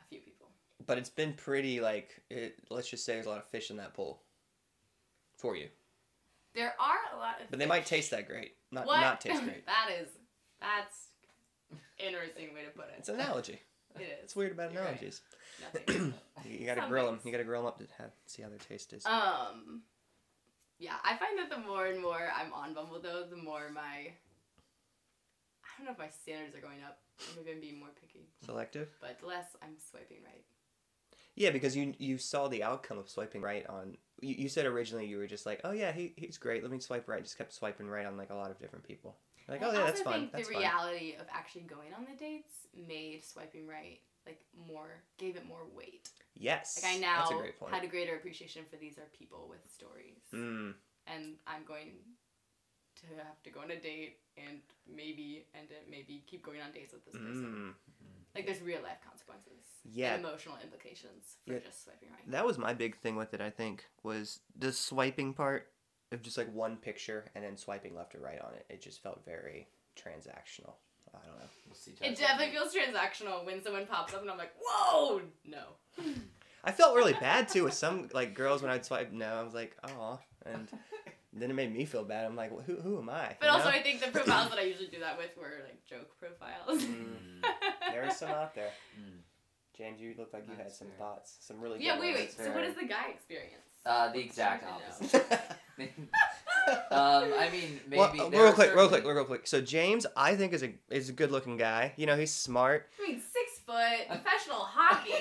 [0.00, 0.48] a few people.
[0.86, 3.76] But it's been pretty like it, let's just say there's a lot of fish in
[3.78, 4.20] that pool.
[5.36, 5.68] For you,
[6.54, 8.54] There are a lot of, but they might taste that great.
[8.70, 9.00] Not what?
[9.00, 9.66] not taste great.
[9.66, 10.08] that is
[10.60, 11.08] that's
[11.98, 12.94] interesting way to put it.
[12.98, 13.60] It's an analogy.
[13.96, 14.08] It is.
[14.24, 14.90] It's weird about You're right.
[14.92, 15.20] analogies.
[15.62, 16.14] Nothing.
[16.48, 17.20] you, gotta Some grill them.
[17.24, 19.06] You gotta grill them up to have see how their taste is.
[19.06, 19.82] Um,
[20.78, 24.10] yeah, I find that the more and more I'm on Bumble, though, the more my
[25.64, 26.98] I don't know if my standards are going up.
[27.36, 28.88] Maybe I'm being more picky, Selective.
[29.00, 30.44] but the less I'm swiping right.
[31.36, 33.96] Yeah, because you you saw the outcome of swiping right on.
[34.20, 36.62] You, you said originally you were just like, oh yeah, he, he's great.
[36.62, 37.22] Let me swipe right.
[37.22, 39.16] Just kept swiping right on like a lot of different people.
[39.48, 40.20] Like, I oh yeah, that's also fun.
[40.20, 40.62] think That's the fun.
[40.62, 45.66] reality of actually going on the dates made swiping right like more gave it more
[45.76, 46.08] weight.
[46.34, 46.80] Yes.
[46.82, 47.32] Like I now That's
[47.70, 50.74] a had a greater appreciation for these are people with stories, Mm,
[51.06, 51.92] and I'm going
[52.96, 56.72] to have to go on a date and maybe end it, maybe keep going on
[56.72, 57.74] dates with this person.
[57.76, 57.94] mm.
[58.34, 59.62] Like there's real life consequences.
[59.84, 60.16] Yeah.
[60.16, 61.58] Emotional implications for Yeah.
[61.60, 62.30] just swiping right.
[62.30, 63.40] That was my big thing with it.
[63.40, 65.68] I think was the swiping part
[66.12, 68.66] of just like one picture and then swiping left or right on it.
[68.68, 70.74] It just felt very transactional.
[71.14, 71.46] I don't know.
[71.66, 71.92] We'll see.
[72.00, 75.62] It definitely feels transactional when someone pops up and I'm like, whoa, no.
[76.64, 79.26] I felt really bad too with some like girls when I'd swipe no.
[79.26, 80.68] I was like, oh, and
[81.32, 82.24] then it made me feel bad.
[82.24, 83.36] I'm like, well, who who am I?
[83.38, 83.76] But You also, know?
[83.76, 86.82] I think the profiles that I usually do that with were like joke profiles.
[86.82, 87.44] Mm.
[87.92, 88.70] there are some out there.
[88.98, 89.18] Mm.
[89.76, 90.98] James, you look like you had some fair.
[90.98, 92.32] thoughts, some really good yeah, wait, wait.
[92.32, 93.73] So, what is the guy experience?
[93.86, 95.32] Uh, the exact Trying opposite.
[96.90, 98.18] um, I mean, maybe.
[98.18, 99.46] Well, real are quick, real quick, real quick.
[99.46, 101.92] So James, I think is a is a good looking guy.
[101.96, 102.88] You know, he's smart.
[103.04, 105.12] I mean, six foot, professional hockey.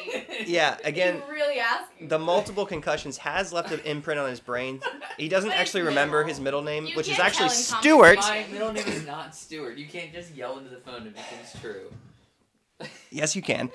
[0.46, 2.10] Yeah, again, you really asking?
[2.10, 4.82] the multiple concussions has left an imprint on his brain.
[5.18, 6.28] He doesn't But it's actually remember minimal.
[6.30, 8.16] his middle name, You which is can't actually tell in Stuart.
[8.20, 8.48] conversation.
[8.48, 9.78] My middle name is not Stewart.
[9.78, 11.92] You can't just yell into the phone to make things true.
[13.10, 13.70] Yes, you can.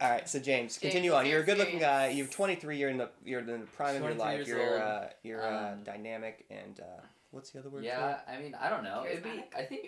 [0.00, 1.26] All right, so James, continue James, on.
[1.26, 2.08] You're a good-looking guy.
[2.08, 2.76] You're 23.
[2.78, 4.36] You're in the you're in the prime of your life.
[4.38, 4.82] years You're old.
[4.82, 7.84] uh, you're uh, Um, dynamic and uh, what's the other word?
[7.84, 9.04] Yeah, I mean, I don't know.
[9.08, 9.44] It'd be.
[9.56, 9.86] I think.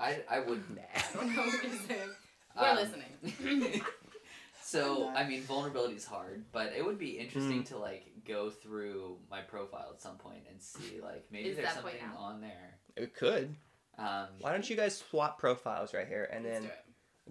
[0.00, 0.62] I I would.
[0.64, 0.80] For?
[0.80, 2.10] I don't know what you're saying.
[2.58, 3.82] We're Um, listening.
[4.62, 7.68] so I'm mean, vulnerability is hard, but it would be interesting Mm.
[7.68, 11.72] to like go through my profile at some point and see like maybe Is there's
[11.72, 12.78] something on there.
[12.96, 13.54] It could.
[13.98, 16.70] Um, Why don't you guys swap profiles right here and then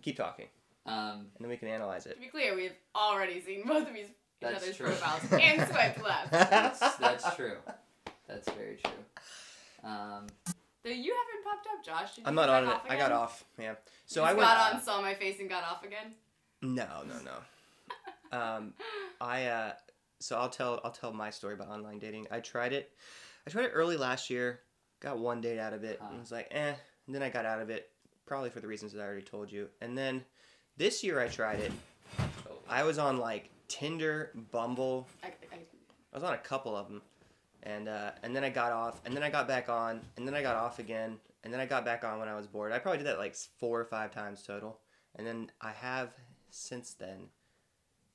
[0.02, 0.48] keep talking,
[0.86, 2.16] um, and then we can analyze it.
[2.16, 4.86] To be clear, we've already seen both of these each That's other's true.
[4.88, 6.32] profiles and swiped left.
[6.32, 7.58] that's, that's true.
[8.28, 8.94] That's very true.
[9.84, 10.28] Um,
[10.84, 12.16] Though you haven't popped up, Josh.
[12.16, 12.68] Did I'm you not on it.
[12.68, 13.44] back I got off.
[13.60, 13.76] Yeah.
[14.08, 14.50] So You I just went.
[14.50, 16.14] got on, saw my face, and got off again.
[16.62, 17.32] No, no, no.
[18.34, 18.74] Um,
[19.20, 19.74] I uh,
[20.22, 22.28] so I'll tell I'll tell my story about online dating.
[22.32, 22.90] I tried it.
[23.46, 24.62] I tried it early last year.
[25.02, 26.00] Got one date out of it.
[26.02, 26.08] Huh.
[26.12, 26.74] And was like, eh.
[27.08, 27.90] And then I got out of it,
[28.26, 29.68] probably for the reasons that I already told you.
[29.82, 30.24] And then
[30.82, 31.72] this year I tried it.
[32.50, 35.08] oh, I was on like Tinder, Bumble.
[35.24, 35.58] I, I,
[36.12, 37.04] I was on a couple of them,
[37.62, 40.34] and uh, and then I got off, and then I got back on, and then
[40.34, 42.72] I got off again, and then I got back on when I was bored.
[42.72, 44.80] I probably did that like four or five times total,
[45.16, 46.14] and then I have
[46.50, 47.28] since then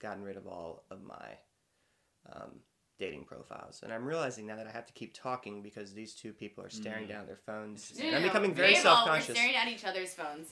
[0.00, 1.38] gotten rid of all of my
[2.32, 2.50] um,
[2.98, 6.32] dating profiles, and I'm realizing now that I have to keep talking because these two
[6.32, 7.08] people are staring Mm.
[7.10, 7.92] down their phones.
[7.98, 9.28] No, and no, I'm no, becoming very they self-conscious.
[9.28, 10.48] We're staring at each other's phones.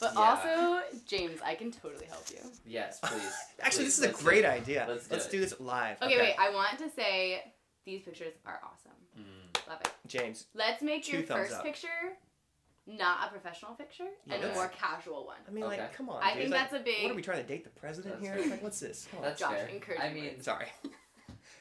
[0.00, 0.20] But Yeah.
[0.20, 2.38] also, James, I can totally help you.
[2.64, 3.32] yes, please.
[3.60, 4.50] Actually, Please, this is a let's do great it.
[4.50, 4.86] idea.
[4.88, 6.00] Let's Let's, do do, this live.
[6.00, 6.34] Okay, wait.
[6.38, 7.52] I want to say
[7.84, 8.92] these pictures are awesome.
[9.18, 9.68] Mm.
[9.68, 9.90] Love it.
[10.06, 10.46] James.
[10.54, 11.64] Let's make Two your first up.
[11.64, 11.88] picture
[12.86, 15.36] not a professional picture and a more casual one.
[15.46, 15.76] I mean, Okay.
[15.78, 16.22] like, come on.
[16.22, 16.42] I dude.
[16.44, 17.02] think Like, that's a big.
[17.02, 18.38] What are we trying to date the president That's here?
[18.42, 18.50] fair.
[18.52, 19.06] Like, what's this?
[19.10, 19.24] Come on.
[19.26, 19.66] That's Josh, fair.
[19.66, 20.20] encourage I me.
[20.22, 20.66] mean, Sorry.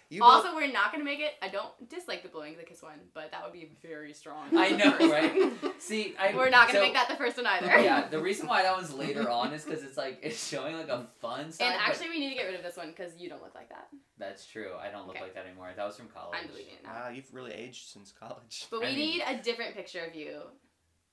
[0.09, 1.33] You also, we're not gonna make it.
[1.41, 4.55] I don't dislike the blowing the kiss one, but that would be very strong.
[4.57, 5.53] I know, right?
[5.79, 7.67] See, I We're not gonna so- make that the first one either.
[7.79, 10.87] yeah, the reason why that one's later on is because it's like it's showing like
[10.89, 11.65] a fun side.
[11.65, 13.55] And but actually, we need to get rid of this one because you don't look
[13.55, 13.87] like that.
[14.17, 14.71] that's true.
[14.79, 15.25] I don't look Okay.
[15.25, 15.71] like that anymore.
[15.75, 16.37] That was from college.
[16.41, 16.93] I'm deleting it now.
[16.93, 18.65] Wow, you've really aged since college.
[18.71, 20.41] But we I mean- need a different picture of you,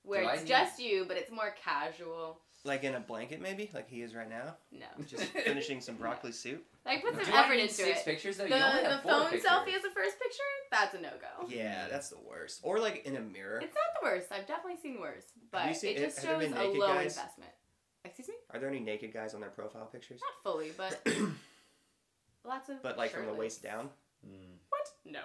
[0.03, 2.39] where Do it's need- just you, but it's more casual.
[2.65, 6.31] Like in a blanket, maybe, like he is right now, No, just finishing some broccoli
[6.31, 6.65] soup.
[6.85, 8.05] like put Do some I effort need into six it.
[8.05, 8.47] pictures though?
[8.47, 9.47] The, you only the have four phone pictures.
[9.49, 11.47] selfie as the first picture, that's a no go.
[11.47, 12.61] Yeah, that's the worst.
[12.63, 13.59] Or like in a mirror.
[13.63, 14.31] It's not the worst.
[14.31, 16.79] I've definitely seen worse, but you seen- it just have there shows been a naked
[16.79, 17.15] low guys?
[17.17, 17.51] investment.
[18.03, 18.33] Excuse me?
[18.51, 20.19] Are there any naked guys on their profile pictures?
[20.21, 21.07] Not fully, but
[22.43, 22.81] lots of.
[22.81, 23.39] but like from the shirtless.
[23.39, 23.89] waist down.
[24.25, 24.57] Mm.
[24.69, 24.87] What?
[25.05, 25.21] No.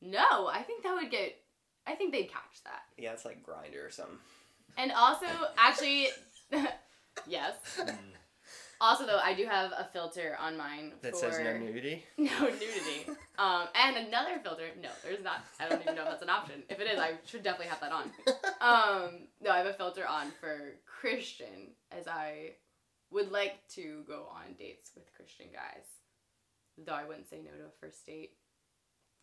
[0.00, 1.36] No, I think that would get.
[1.86, 2.82] I think they'd catch that.
[2.96, 4.16] Yeah, it's like Grindr or something.
[4.76, 6.08] And also, actually,
[7.26, 7.54] yes.
[7.78, 7.94] Mm.
[8.80, 12.04] Also, though, I do have a filter on mine That for says no nudity.
[12.18, 13.06] no nudity.
[13.38, 14.64] Um, and another filter.
[14.82, 15.44] No, there's not.
[15.60, 16.64] I don't even know if that's an option.
[16.68, 18.10] If it is, I should definitely have that on.
[18.60, 22.54] Um, no, I have a filter on for Christian, as I
[23.12, 25.84] would like to go on dates with Christian guys.
[26.84, 28.32] Though I wouldn't say no to a first date,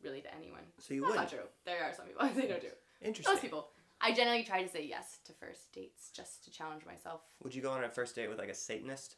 [0.04, 0.62] really to anyone.
[0.80, 1.20] So you wouldn't.
[1.20, 1.40] not true.
[1.66, 2.68] There are some people I say no to.
[3.02, 3.34] Interesting.
[3.34, 3.68] Most people.
[4.02, 7.22] I generally try to say yes to first dates just to challenge myself.
[7.44, 9.16] Would you go on a first date with like a Satanist?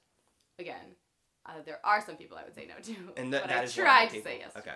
[0.60, 0.96] Again,
[1.46, 2.96] uh, there are some people I would say no to.
[3.18, 4.54] And that- but that I is tried to say yes.
[4.58, 4.72] Okay.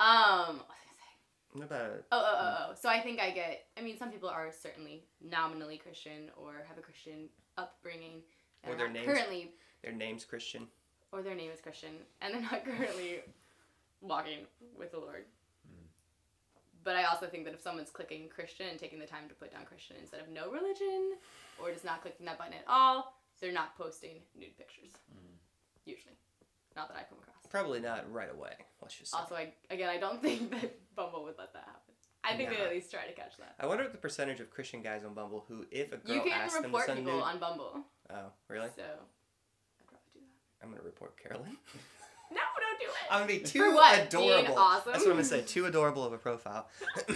[0.00, 0.60] Um.
[0.60, 1.52] What was I saying?
[1.52, 2.74] What about Oh, oh, oh, oh.
[2.80, 3.66] So I think I get.
[3.76, 8.22] I mean, some people are certainly nominally Christian or have a Christian upbringing,
[8.66, 9.52] Or their names- currently,
[9.82, 10.68] their name's Christian?
[11.10, 13.20] or their name is Christian, and they're not currently
[14.02, 14.40] walking
[14.78, 15.24] with the Lord.
[16.84, 19.52] But I also think that if someone's clicking Christian and taking the time to put
[19.52, 21.14] down Christian instead of no religion,
[21.60, 24.90] or just not clicking that button at all, they're not posting nude pictures.
[25.12, 25.36] Mm.
[25.84, 26.14] Usually,
[26.76, 27.34] not that I come across.
[27.50, 28.52] Probably not right away.
[28.82, 29.18] Let's just say.
[29.18, 31.82] Also, I again, I don't think that Bumble would let that happen.
[32.24, 33.54] I think they'd at least try to catch that.
[33.60, 36.22] I wonder what the percentage of Christian guys on Bumble who, if a girl You
[36.22, 37.80] can asks them to report send people nude, on Bumble.
[38.10, 38.68] oh really?
[38.76, 40.64] So, I'd probably do that.
[40.64, 41.56] I'm gonna report Carolyn.
[42.30, 42.92] No, don't do it.
[43.10, 44.10] I'm gonna be too For what?
[44.10, 44.58] Being adorable.
[44.58, 44.92] awesome?
[44.92, 45.42] That's what I'm gonna say.
[45.42, 46.68] Too adorable of a profile.
[46.96, 47.08] If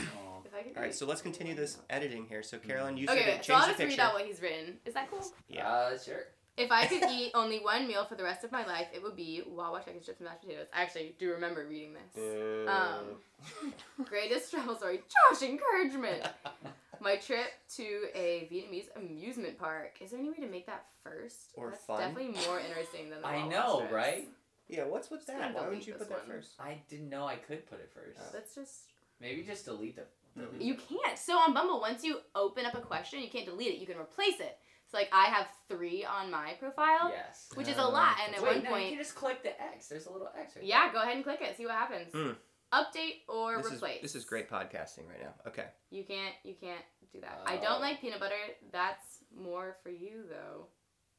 [0.55, 2.43] I could All right, so let's continue this editing here.
[2.43, 4.03] So Carolyn, you Okay, said wait, that so I'll change just the read picture.
[4.03, 4.79] out what he's written.
[4.87, 5.25] Is that cool?
[5.49, 5.69] Yeah.
[5.71, 6.25] Uh, sure.
[6.57, 9.17] If I could eat only one meal for the rest of my life, it would
[9.17, 10.67] be Wawa chicken strips and mashed potatoes.
[10.75, 12.69] I actually do remember reading this.
[12.69, 15.01] Um, Greatest travel story.
[15.31, 16.29] Josh, encouragement.
[17.01, 17.47] My trip
[17.77, 17.83] to
[18.15, 19.97] a Vietnamese amusement park.
[20.01, 21.51] Is there any way to make that first?
[21.55, 21.99] Or That's fun.
[21.99, 23.93] definitely more interesting than the I Wawa know, strips.
[23.93, 24.29] right?
[24.69, 25.39] Yeah, what's with Just that?
[25.39, 26.37] gonna Why wouldn't delete you this put that one.
[26.39, 26.53] first?
[26.61, 28.21] I didn't know I could put it first.
[28.35, 28.89] Let's just
[29.21, 30.05] Maybe just delete the.
[30.37, 31.19] delete You can't.
[31.19, 33.79] So on Bumble, once you open up a question, you can't delete it.
[33.79, 34.59] You can replace it.
[34.91, 37.49] So like I have three on my profile, Yes.
[37.55, 38.17] which is a Uh, lot.
[38.27, 39.89] And at Wait, one no, you point, can just click the X.
[39.89, 41.57] There's a little X right yeah, go ahead and click it.
[41.57, 42.13] See what happens.
[42.13, 42.33] Hmm.
[42.73, 44.03] Update or This is, replace.
[44.03, 45.35] this is great podcasting right now.
[45.47, 45.67] Okay.
[45.91, 46.35] You can't.
[46.43, 47.41] You can't do that.
[47.47, 47.81] I don't Oh.
[47.81, 48.35] like peanut butter.
[48.71, 50.67] That's more for you though.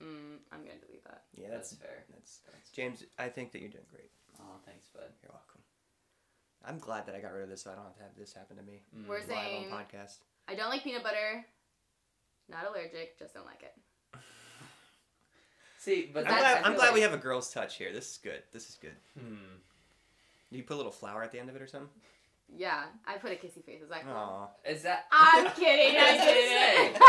[0.01, 1.23] Mm, I'm gonna delete that.
[1.35, 2.03] Yeah, That's that's fair.
[2.09, 2.39] that's
[2.71, 3.03] James.
[3.19, 4.09] I think that you're doing great.
[4.39, 5.03] Oh, thanks, bud.
[5.21, 5.61] You're welcome.
[6.65, 8.33] I'm glad that I got rid of this, so I don't have to have this
[8.33, 9.07] happen to me Mm.
[9.07, 10.17] We're live saying on podcast.
[10.47, 11.45] I don't like peanut butter.
[12.49, 13.17] Not allergic.
[13.19, 13.73] Just don't like it.
[15.77, 16.63] See, but I'm glad.
[16.63, 17.91] I I'm glad like- we have a girl's touch here.
[17.93, 18.41] This is good.
[18.51, 18.95] This is good.
[19.19, 19.35] Hmm.
[20.51, 21.89] Do you put a little flower at the end of it or something?
[22.55, 23.81] Yeah, I put a kissy face.
[23.81, 24.11] Is that cool?
[24.13, 24.47] Aw.
[24.65, 25.05] Is that?
[25.11, 25.97] I'm kidding.
[25.97, 27.01] I I was gonna did it.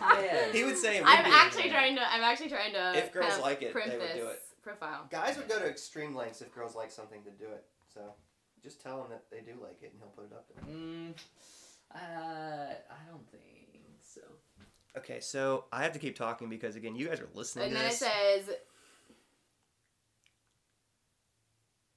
[0.00, 0.52] Man.
[0.52, 1.30] He would say it would I'm be.
[1.32, 2.02] actually trying to.
[2.02, 2.92] I'm actually trying to.
[2.96, 4.40] If girls kind of like it, they would do it.
[4.62, 5.06] Profile.
[5.10, 7.64] Guys would go to extreme lengths if girls like something to do it.
[7.92, 8.00] So
[8.62, 10.74] just tell him that they do like it, and he'll put it up there.
[10.74, 11.14] Mm,
[11.94, 13.42] uh, I don't think
[14.02, 14.20] so.
[14.96, 17.78] Okay, so I have to keep talking because again, you guys are listening And to
[17.78, 18.50] then it says.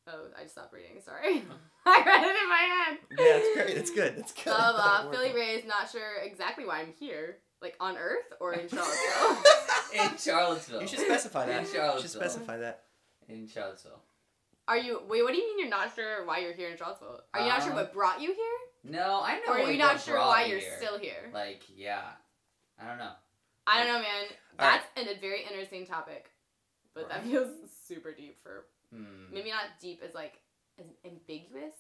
[0.07, 0.99] Oh, I just stopped reading.
[1.03, 1.43] Sorry.
[1.85, 2.97] I read it in my head.
[3.17, 3.77] yeah, it's great.
[3.77, 4.13] It's good.
[4.17, 4.45] It's good.
[4.45, 5.01] Blah blah.
[5.03, 5.11] Blah.
[5.11, 5.33] Philly.
[5.33, 9.37] Ray is not sure exactly why I'm here, like on Earth or in Charlottesville.
[9.93, 10.81] In Charlottesville.
[10.81, 11.59] You should specify that.
[11.59, 11.73] In Charlottesville.
[11.73, 12.01] You Charlottesville.
[12.21, 12.83] should specify that.
[13.27, 13.99] In Charlottesville.
[14.67, 15.01] Are you?
[15.09, 17.19] Wait, what do you mean you're not sure why you're here in Charlottesville?
[17.33, 19.51] Are you not sure Um, what brought you here, No, I know.
[19.53, 20.77] or are you not sure why you're here.
[20.77, 21.29] still here?
[21.33, 22.03] Like, yeah.
[22.81, 23.11] I don't know.
[23.67, 24.25] I don't know, man.
[24.59, 24.81] All right.
[24.95, 26.31] That's an, a very interesting topic,
[26.95, 27.49] but that feels
[27.87, 29.33] super deep for Hmm.
[29.33, 30.39] maybe not deep as like
[30.79, 31.75] as ambiguous.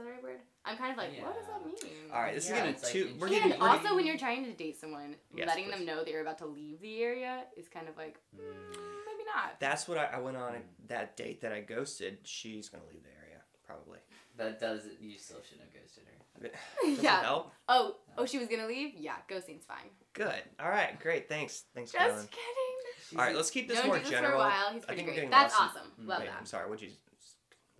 [0.00, 0.40] Is the right word?
[0.64, 1.92] I'm kind of like, what does that mean?
[2.12, 3.14] All right, this Yeah, is getting it's like too.
[3.18, 3.62] we're And getting.
[3.62, 5.74] Also, when you're trying to date someone, Yes, letting please.
[5.76, 9.24] them know that you're about to leave the area is kind of like, mm, maybe
[9.34, 9.58] not.
[9.60, 10.54] that's what I, I went on
[10.88, 12.18] that date that I ghosted.
[12.24, 13.98] She's gonna leave the area probably.
[14.36, 14.82] That does.
[15.00, 16.48] You still shouldn't have ghosted her.
[16.88, 17.20] Does it yeah.
[17.22, 17.52] help?
[17.68, 18.94] Oh, oh, she was gonna leave.
[18.96, 19.90] Yeah, ghosting's fine.
[20.14, 20.42] Good.
[20.58, 20.98] All right.
[20.98, 21.28] Great.
[21.28, 21.64] Thanks.
[21.74, 22.26] Thanks, Just Carolyn.
[22.28, 22.76] kidding.
[23.10, 23.36] She's All right.
[23.36, 24.30] Let's keep this Known more Jesus general.
[24.32, 24.72] for a while.
[24.72, 25.14] He's I pretty think we're great.
[25.16, 25.92] getting That's lost awesome.
[26.02, 26.36] Mm, Love Wait, that.
[26.38, 26.70] I'm sorry.
[26.70, 26.94] What'd you?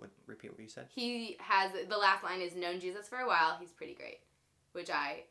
[0.01, 0.11] What?
[0.27, 0.87] Repeat what you said.
[0.95, 3.57] He has the last line is known Jesus for a while.
[3.61, 4.21] He's pretty great,
[4.73, 5.25] which I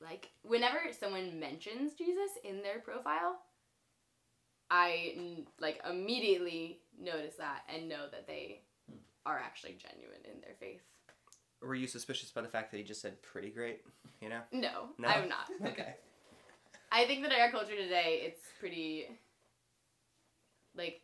[0.00, 0.28] like.
[0.42, 3.40] Whenever someone mentions Jesus in their profile,
[4.70, 5.16] I
[5.60, 8.98] like immediately notice that and know that they Hmm.
[9.24, 10.82] are actually genuine in their faith.
[11.60, 13.84] Were you suspicious by the fact that he just said pretty great?
[14.20, 14.42] You know.
[14.52, 15.08] No, No?
[15.08, 15.50] I'm not.
[15.66, 15.96] Okay.
[16.92, 19.08] I think that in our culture today, it's pretty
[20.76, 21.00] like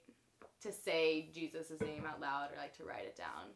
[0.62, 3.50] to say Jesus' name out loud or like to write it down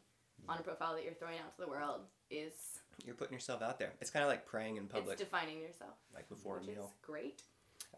[0.48, 2.52] on a profile that you're throwing out to the world is
[3.04, 3.92] You're putting yourself out there.
[4.00, 6.76] It's kind of like praying in public, it's defining yourself, like before a which is
[6.76, 6.92] meal.
[7.02, 7.42] great.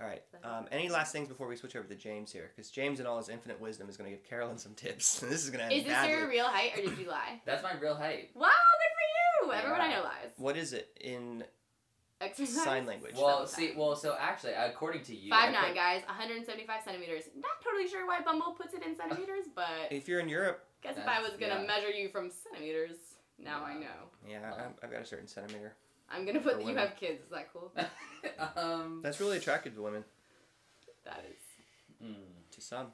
[0.01, 0.23] All right.
[0.45, 2.51] Um, any last things before we switch over to James here?
[2.55, 5.19] Because James, in all his infinite wisdom, is going to give Carolyn some tips.
[5.21, 6.13] this is going to end Is this badly.
[6.17, 7.41] your real height or did you lie?
[7.45, 8.31] That's my real height.
[8.35, 9.59] Wow, good for you!
[9.59, 10.31] Everyone I know lies.
[10.37, 11.43] What is it in
[12.21, 12.65] Exercise.
[12.65, 13.15] sign language?
[13.17, 17.25] Well, see, well, so actually, according to you, Five I nine put- guys, 175 centimeters.
[17.37, 20.97] Not totally sure why Bumble puts it in centimeters, but If you're in Europe, guess
[20.97, 21.67] if I was gonna yeah.
[21.67, 22.97] measure you from centimeters,
[23.39, 24.11] now I know.
[24.27, 25.75] yeah, I'm- I've got a certain centimeter.
[26.11, 27.23] I'm gonna put that you have kids.
[27.25, 27.73] Is that cool?
[28.57, 29.01] um.
[29.03, 30.05] That's really attractive to women,
[31.05, 31.41] That is.
[32.05, 32.93] mm, to some.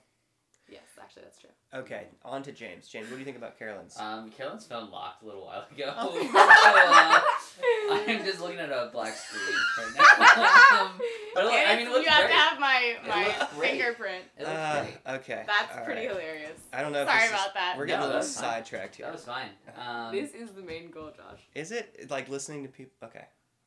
[0.68, 1.50] Yes, actually, that's true.
[1.74, 2.88] Okay, on to James.
[2.88, 3.96] James, what do you think about Carolyn's?
[3.98, 5.92] Um, Carolyn's phone locked a little while ago.
[5.96, 6.10] Oh.
[7.56, 10.80] so, uh, I'm just looking at a black screen right now.
[10.86, 10.92] um,
[11.34, 12.32] but look- I mean, it looks you have great.
[12.32, 14.24] to have my my looks fingerprint.
[14.38, 15.14] It looks Uh, great.
[15.20, 15.44] okay.
[15.46, 16.10] That's all pretty right.
[16.16, 16.60] hilarious.
[16.72, 17.02] I don't know.
[17.02, 17.74] If Sorry this is- about that.
[17.76, 18.50] We're getting No, a little that's fine.
[18.64, 19.06] sidetracked here.
[19.06, 19.50] That was fine.
[19.76, 21.40] Um, this is the main goal, Josh.
[21.54, 22.92] Is it like listening to people?
[23.04, 23.18] Okay.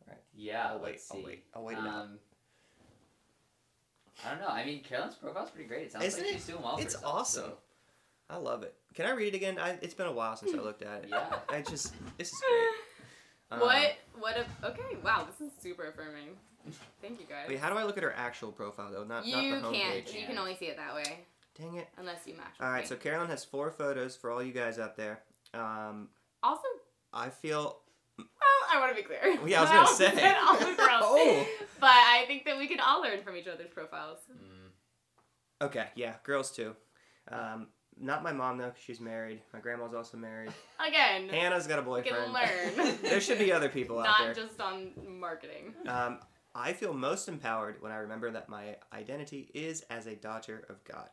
[0.07, 0.21] All right.
[0.33, 1.23] yeah, I'll wait, let's I'll see.
[1.25, 1.87] wait, I'll wait it out.
[1.87, 2.19] Um,
[4.25, 4.47] I don't know.
[4.47, 5.83] I mean, Carolyn's profile's pretty great.
[5.83, 6.33] It sounds Isn't like it?
[6.35, 6.77] she's doing well.
[6.77, 7.43] for It's herself, awesome.
[7.45, 7.57] so-
[8.29, 8.73] I love it.
[8.93, 9.57] Can I read it again?
[9.57, 11.09] I, it's been a while since I looked at it.
[11.09, 11.39] Yeah.
[11.49, 12.67] I just this is great.
[13.49, 13.95] Um, what?
[14.19, 14.35] What?
[14.35, 14.97] A, okay.
[15.05, 15.25] Wow.
[15.25, 16.35] This is super affirming.
[17.01, 17.47] Thank you guys.
[17.47, 19.05] Wait, how do I look at her actual profile though?
[19.05, 20.05] Not you not the can't.
[20.05, 20.19] homepage.
[20.19, 21.19] You can only see it that way,
[21.57, 21.87] Dang it.
[21.97, 22.47] unless you match.
[22.59, 22.87] All with right, me.
[22.87, 25.21] so Carolyn has four photos for all you guys out there.
[25.53, 26.09] Um,
[26.43, 26.67] also,
[27.13, 27.77] I feel
[28.17, 28.27] well,
[28.73, 29.19] I want to be clear.
[29.37, 30.35] Well, yeah, I was say.
[30.45, 31.01] all the girls.
[31.03, 31.47] Oh.
[31.79, 34.19] But I think that we can all learn from each other's profiles.
[34.31, 35.65] Mm.
[35.67, 35.87] okay.
[35.95, 36.75] Yeah, girls too.
[37.31, 37.67] Um,
[37.99, 39.41] not my mom though, 'cause she's married.
[39.53, 40.51] My grandma's also married.
[40.85, 42.15] Again, Hannah's got a boyfriend.
[42.15, 42.33] can
[42.77, 42.97] learn.
[43.01, 44.27] there should be other people out there.
[44.27, 45.73] Not just on marketing.
[45.87, 46.19] Um,
[46.55, 50.83] I feel most empowered when I remember that my identity is as a daughter of
[50.83, 51.09] God.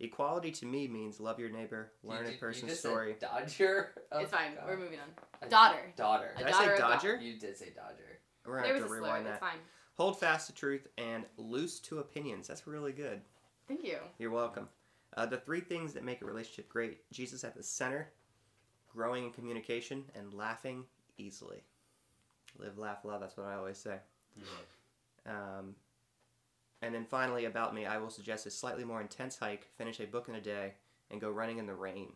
[0.00, 2.88] Equality to me means love your neighbor, learn You a ju- you person's just said
[2.90, 3.16] story.
[3.20, 3.90] Dodger.
[4.12, 4.54] Oh, it's fine.
[4.56, 4.64] God.
[4.68, 5.48] We're moving on.
[5.48, 5.92] Daughter.
[5.96, 6.30] Daughter.
[6.36, 6.94] A Did I say of God.
[6.94, 7.16] Dodger?
[7.20, 8.18] You did say Dodger.
[8.44, 9.06] We're gonna was have a to slur.
[9.06, 9.40] rewind It's that.
[9.40, 9.58] fine.
[9.96, 12.46] Hold fast to truth and loose to opinions.
[12.48, 13.20] That's really good.
[13.68, 13.98] Thank you.
[14.18, 14.68] You're welcome.
[15.16, 18.10] Uh, the three things that make a relationship great Jesus at the center,
[18.92, 20.84] growing in communication, and laughing
[21.18, 21.62] easily.
[22.58, 23.20] Live, laugh, love.
[23.20, 23.96] That's what I always say.
[25.26, 25.74] Um,
[26.84, 30.06] and then finally, about me, I will suggest a slightly more intense hike, finish a
[30.06, 30.74] book in a day,
[31.10, 32.12] and go running in the rain.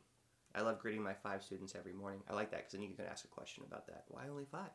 [0.54, 2.20] I love greeting my five students every morning.
[2.28, 4.04] I like that because then you can ask a question about that.
[4.08, 4.70] Why only five?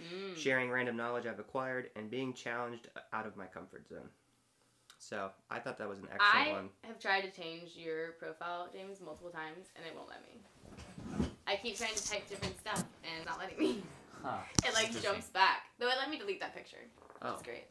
[0.00, 0.36] Mm.
[0.36, 4.08] Sharing random knowledge I've acquired and being challenged out of my comfort zone.
[4.98, 6.68] So I thought that was an excellent I one.
[6.82, 11.28] I have tried to change your profile, James, multiple times, and it won't let me.
[11.46, 13.82] I keep trying to type different stuff, and it's not letting me.
[14.22, 14.38] Huh.
[14.66, 15.66] It like jumps back.
[15.78, 16.84] Though it let me delete that picture.
[17.22, 17.30] Oh.
[17.30, 17.64] That's great.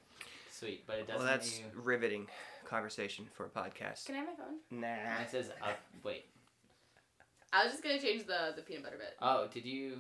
[0.60, 1.24] Sweet, but it doesn't.
[1.24, 1.66] Well, that's you...
[1.76, 2.28] riveting
[2.66, 4.06] conversation for a podcast.
[4.06, 4.82] Can I have my phone?
[4.82, 5.22] Nah.
[5.22, 5.78] It says up.
[6.04, 6.26] Wait.
[7.54, 9.16] I was just gonna change the the peanut butter bit.
[9.22, 10.00] Oh, did you?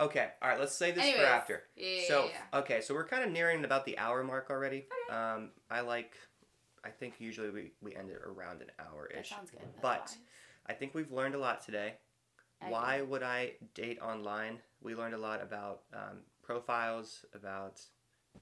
[0.00, 0.58] Okay, all right.
[0.58, 1.62] Let's say this Anyways, for after.
[1.76, 2.58] Yeah, yeah, So yeah, yeah.
[2.60, 4.86] okay, so we're kind of nearing about the hour mark already.
[5.10, 6.14] Um, I like,
[6.82, 9.28] I think usually we we end it around an hour That ish.
[9.28, 9.60] sounds good.
[9.60, 10.16] That's but- wise.
[10.64, 11.94] I think we've learned a lot today.
[12.62, 13.08] I Why agree.
[13.08, 14.60] would I date online?
[14.80, 17.80] We learned a lot about um, profiles, about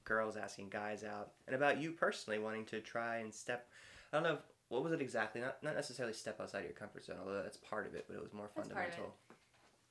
[0.05, 3.68] girls asking guys out, and about you personally wanting to try and step.
[4.12, 5.41] I don't know if, what was it exactly.
[5.41, 8.22] Not not necessarily step outside your comfort zone, although that's part of it, but it
[8.22, 8.91] was more That's part of it.
[8.95, 9.14] fundamental.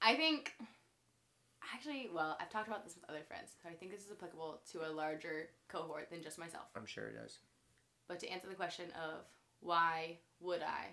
[0.01, 0.53] I think,
[1.73, 4.61] actually, well, I've talked about this with other friends, so I think this is applicable
[4.71, 6.65] to a larger cohort than just myself.
[6.75, 7.39] I'm sure it does.
[8.07, 9.25] But to answer the question of
[9.59, 10.87] why would I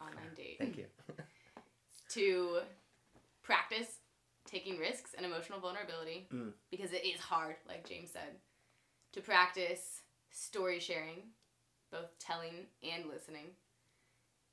[0.00, 0.56] online date?
[0.58, 0.86] Thank you.
[2.10, 2.60] To
[3.42, 3.98] practice
[4.54, 6.52] taking risks and emotional vulnerability Mm.
[6.70, 8.38] because it is hard, like James said.
[9.12, 11.22] To practice story sharing,
[11.90, 13.56] both telling and listening.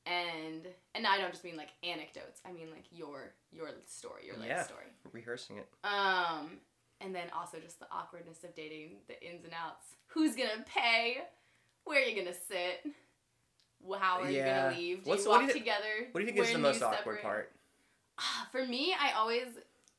[0.08, 2.42] And and I don't just mean like anecdotes.
[2.44, 4.64] I mean like your your story, your life Yeah.
[4.64, 4.86] story.
[5.12, 5.68] Rehearsing it.
[5.84, 6.60] Um,
[7.00, 9.96] and then also just the awkwardness of dating, the ins and outs.
[10.08, 11.22] Who's gonna pay?
[11.84, 12.84] Where are you gonna sit?
[14.00, 15.04] How are you gonna leave?
[15.04, 16.08] Do What's- you what walk do you thi- together?
[16.12, 17.52] What do you think is the most awkward part?
[18.18, 19.48] Ah, For me, I always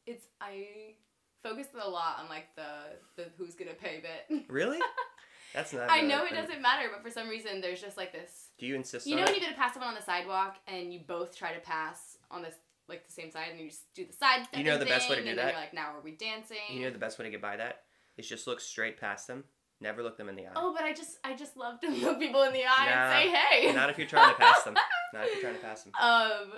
[0.06, 0.94] it's I
[1.42, 4.44] focus a lot on like the the who's gonna pay bit.
[4.48, 4.78] Really?
[5.54, 5.90] That's not.
[5.90, 8.48] I know it doesn't matter, but for some reason there's just like this.
[8.58, 10.92] Do you insist You know when you go to pass someone on the sidewalk and
[10.92, 12.54] you both try to pass on this
[12.88, 14.46] like the same side and you just do the side.
[14.56, 15.52] You know the best way to do that?
[15.52, 16.56] You're like, now are we dancing?
[16.70, 17.82] You know the best way to get by that
[18.16, 19.44] is just look straight past them.
[19.80, 20.52] Never look them in the eye.
[20.56, 23.12] Oh, but I just I just love to look people in the eye Nah, and
[23.12, 23.72] say hey.
[23.74, 24.74] Not if you're trying to pass them.
[25.12, 25.92] Not if you're trying to pass them.
[26.00, 26.52] um,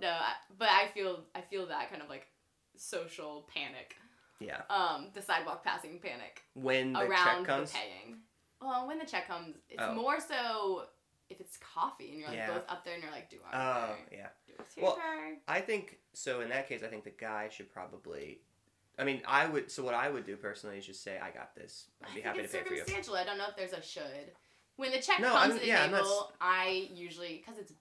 [0.00, 2.26] no, I, but I feel I feel that kind of like
[2.78, 3.96] social panic.
[4.40, 4.62] Yeah.
[4.70, 7.72] Um, the sidewalk passing panic When the around check comes.
[7.72, 8.18] the paying.
[8.60, 9.94] Well, when the check comes, it's Oh.
[9.94, 10.86] more so
[11.28, 12.54] if it's coffee and you're like Yeah.
[12.54, 13.56] both up there and you're like, do I
[13.90, 14.16] Oh pay?
[14.18, 14.28] yeah.
[14.76, 15.00] Well?
[15.46, 16.40] I think so.
[16.40, 18.40] In that case, I think the guy should probably.
[18.98, 19.70] I mean, I would.
[19.70, 21.86] So what I would do personally is just say, "I got this.
[22.04, 23.14] I'd be I happy to pay for you." circumstantial.
[23.14, 24.32] I don't know if there's a should.
[24.76, 27.58] When the check No, comes I'm- to the yeah, I'm not table, I usually because
[27.58, 27.72] it's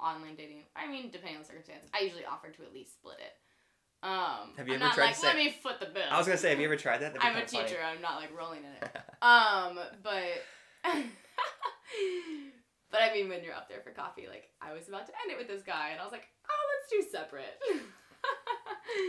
[0.00, 0.64] online dating.
[0.74, 3.36] I mean, depending on the circumstance, I usually offer to at least split it.
[4.04, 6.02] Um, Have you I'm ever not tried to like, say- Let me foot the bill.
[6.10, 7.16] I was gonna say, have you ever tried that?
[7.20, 7.64] I'm a kinda funny.
[7.68, 7.80] teacher.
[7.82, 8.90] I'm not like rolling in it.
[9.22, 10.44] Um, but
[12.90, 15.32] but I mean, when you're up there for coffee, like I was about to end
[15.32, 17.58] it with this guy, and I was like, oh, let's do separate.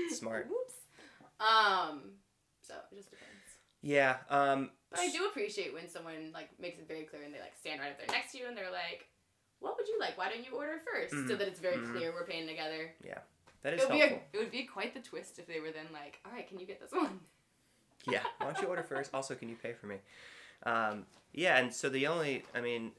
[0.16, 0.48] Smart.
[0.50, 0.74] Whoops.
[1.42, 2.14] Um.
[2.62, 3.32] So it just depends.
[3.82, 4.18] Yeah.
[4.30, 4.72] Um.
[4.90, 7.82] But I do appreciate when someone like makes it very clear and they like stand
[7.82, 9.06] right up there next to you and they're like,
[9.60, 10.18] "What would you like?
[10.18, 11.38] Why don't you order 1st So Mhm.
[11.40, 11.92] that it's very Mhm.
[11.92, 12.96] clear we're paying together.
[13.66, 15.72] That It is would be a, it would be quite the twist if they were
[15.72, 17.20] then like, "All right, can you get this one?"
[18.08, 18.22] yeah.
[18.38, 19.10] Why don't you order first?
[19.12, 19.96] Also, can you pay for me?
[20.68, 22.92] Um, yeah, and so the only, I mean,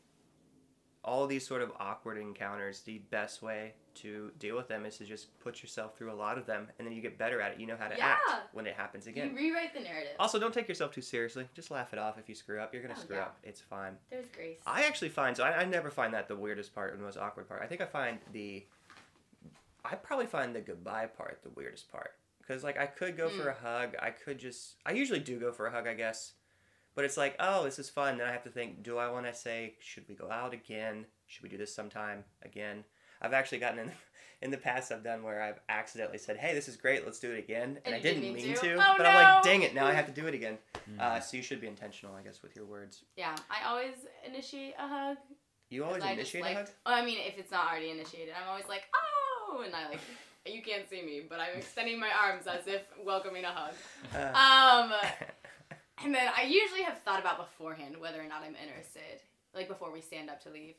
[1.05, 5.05] all these sort of awkward encounters, the best way to deal with them is to
[5.05, 7.61] just put yourself through a lot of them, and then you get better at it.
[7.61, 8.17] You know how to Yeah.
[8.29, 9.31] act when it happens again.
[9.31, 10.17] You rewrite the narrative.
[10.19, 11.49] Also, don't take yourself too seriously.
[11.55, 12.75] Just laugh it off if you screw up.
[12.75, 13.23] You're gonna Oh, screw yeah.
[13.23, 13.39] up.
[13.45, 13.97] It's fine.
[14.11, 14.59] There's grace.
[14.67, 17.17] I actually find so I, I never find that the weirdest part or the most
[17.17, 17.63] awkward part.
[17.63, 18.67] I think I find the
[19.91, 23.41] I probably find the goodbye part the weirdest part because like I could go Hmm.
[23.41, 23.95] for a hug.
[24.01, 26.33] I could just I usually do go for a hug, I guess.
[26.95, 28.17] But it's like, oh, this is fun.
[28.17, 31.05] Then I have to think, do I want to say, should we go out again?
[31.27, 32.85] Should we do this sometime again?
[33.21, 33.93] I've actually gotten in
[34.43, 37.05] in the past I've done where I've accidentally said, hey, this is great.
[37.05, 38.61] Let's do it again, and, And I didn't didn't mean mean to.
[38.63, 38.75] to?
[38.77, 40.57] Oh, but I'm like, dang it, now I have to do it again.
[40.91, 41.01] Mm.
[41.01, 43.05] Uh, so you should be intentional, I guess, with your words.
[43.17, 45.17] yeah, I always initiate a hug.
[45.69, 46.69] You always initiate like, a hug.
[46.87, 49.16] Oh, I mean, if it's not already initiated, I'm always like, "Oh,"
[49.65, 50.01] and I like.
[50.47, 53.75] You can't see me, but I'm extending my arms as if welcoming a hug.
[54.15, 54.93] Uh, Um,
[56.05, 59.21] and then I usually have thought about beforehand whether or not I'm interested.
[59.55, 60.75] Like before we stand up to leave,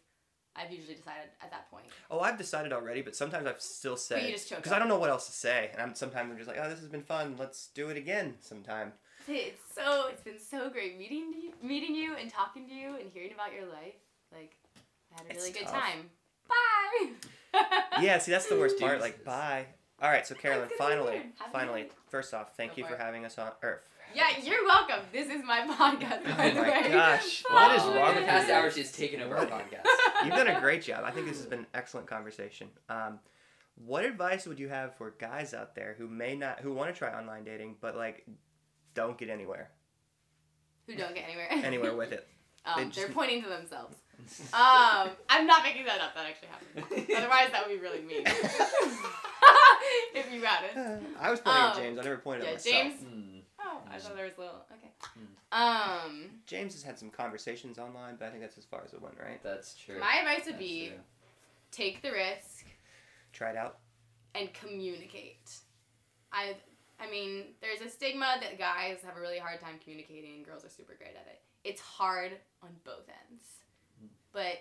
[0.56, 1.86] I've usually decided at that point.
[2.10, 4.72] oh, I've decided already, but sometimes I've still said you just choke because.
[4.72, 6.80] I don't know what else to say, and I'm sometimes I'm just like, oh, this
[6.80, 7.36] has been fun.
[7.38, 8.94] Let's do it again sometime.
[9.28, 13.12] It's so it's been so great meeting you, meeting you and talking to you and
[13.14, 13.96] hearing about your life.
[14.32, 14.56] Like
[15.14, 15.74] I had a It's really good tough.
[15.74, 16.10] time.
[16.48, 17.10] Bye.
[18.02, 19.02] Yeah, see, that's the worst part.
[19.02, 19.66] Like, bye.
[20.02, 21.24] All right, so Carolyn, It's gonna be finally, weird.
[21.24, 21.92] Have a good finally, night.
[22.10, 23.02] first off, thank Go you for for it.
[23.02, 23.52] having us on.
[23.64, 23.82] Or,
[24.14, 25.00] yeah, you're welcome.
[25.12, 26.38] This is my podcast.
[26.38, 26.92] By Oh the my way.
[26.92, 28.54] gosh, what is wrong the with past you?
[28.54, 29.86] hour she's taken over our podcast.
[30.24, 31.04] You've done a great job.
[31.04, 32.68] I think this has been an excellent conversation.
[32.90, 33.20] Um,
[33.74, 36.98] what advice would you have for guys out there who may not, who want to
[36.98, 38.26] try online dating, but like,
[38.94, 39.72] don't get anywhere,
[40.86, 41.48] Who don't get anywhere.
[41.52, 42.28] anywhere with it?
[42.66, 43.98] Um, They they just- are pointing to themselves.
[44.54, 46.14] Um, I'm not making that up.
[46.16, 47.08] That actually happened.
[47.18, 48.24] Otherwise, that would be really mean.
[50.14, 51.02] if you had it.
[51.20, 52.00] I was pointing at Um, James.
[52.00, 52.76] I never pointed yeah, at myself.
[52.76, 53.24] James- Hmm.
[53.60, 54.02] Oh, I Mm.
[54.02, 54.66] thought there was a little.
[54.72, 54.92] Okay.
[55.02, 55.26] Hmm.
[55.52, 59.02] Um, James has had some conversations online, but I think that's as far as it
[59.02, 59.42] went, right?
[59.44, 60.00] That's true.
[60.00, 60.98] my advice would That's be true.
[61.72, 62.66] take the risk
[63.34, 63.80] Try it out.
[64.36, 65.52] and communicate.
[66.32, 66.56] I
[67.00, 70.66] I mean, there's a stigma that guys have a really hard time communicating and girls
[70.66, 71.42] are super great at it.
[71.64, 72.32] It's hard
[72.64, 73.44] on both ends.
[74.34, 74.60] But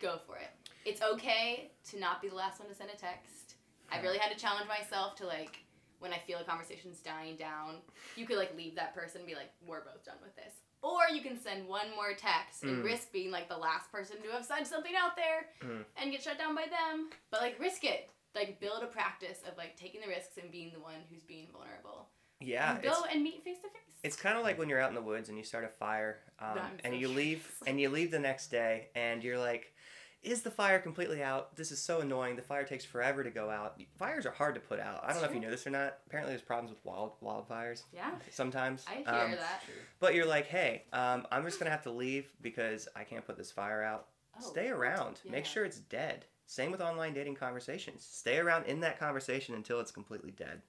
[0.00, 0.50] go for it.
[0.84, 3.54] It's okay to not be the last one to send a text.
[3.90, 5.58] I really had to challenge myself to like
[6.00, 7.76] when I feel a conversation's dying down,
[8.16, 10.52] you could like leave that person and be like, We're both done with this.
[10.82, 12.84] Or you can send one more text and Mm.
[12.84, 15.84] risk being like the last person to have said something out there Mm.
[15.96, 17.08] and get shut down by them.
[17.30, 18.10] But like risk it.
[18.34, 21.46] Like build a practice of like taking the risks and being the one who's being
[21.52, 22.08] vulnerable.
[22.44, 23.72] Yeah, and go and meet face to face.
[24.02, 26.18] it's kind of like when you're out in the woods and you start a fire,
[26.38, 29.72] um, and so you leave and you leave the next day, and you're like,
[30.22, 31.56] "Is the fire completely out?
[31.56, 32.36] This is so annoying.
[32.36, 33.80] The fire takes forever to go out.
[33.98, 35.02] Fires are hard to put out.
[35.04, 35.98] I don't know if you know this or not.
[36.06, 38.84] Apparently, there's problems with wild wildfires Yeah, sometimes.
[38.88, 39.62] I hear Um, that.
[40.00, 43.36] But you're like, hey, um, I'm just gonna have to leave because I can't put
[43.36, 44.08] this fire out.
[44.36, 45.20] Oh, Stay around.
[45.28, 46.24] Make sure it's dead.
[46.46, 48.04] Same with online dating conversations.
[48.04, 50.60] Stay around in that conversation until it's completely dead.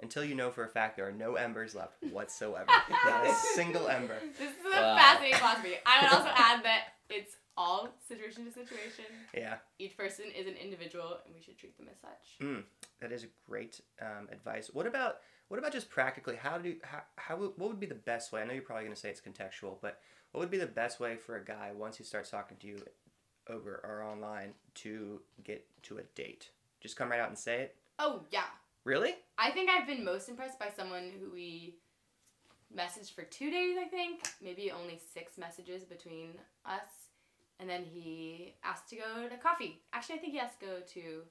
[0.00, 2.70] Until you know for a fact there are no embers left whatsoever.
[3.04, 4.16] Not a single ember.
[4.38, 4.96] This is a Wow.
[4.96, 5.74] fascinating philosophy.
[5.84, 9.04] I would also add that it's all situation to situation.
[9.34, 12.46] Yeah, Each person is an individual, and we should treat them as such.
[13.00, 14.70] that is great um, advice.
[14.72, 15.16] What about
[15.48, 16.36] what about just practically?
[16.36, 18.42] How do how, how would- what would be the best way?
[18.42, 21.16] I know you're probably gonna say it's contextual, but what would be the best way
[21.16, 22.78] for a guy once he starts talking to you
[23.48, 26.50] over or online to get to a date?
[26.80, 27.76] Just come right out and say it.
[27.98, 28.44] Oh yeah,
[28.88, 29.14] Really?
[29.36, 31.74] I think I've been most impressed by someone who we
[32.74, 33.76] messaged for two days.
[33.78, 36.30] I think maybe only six messages between
[36.64, 36.88] us,
[37.60, 39.82] and then he asked to go to coffee.
[39.92, 41.22] Actually, I think he asked to go to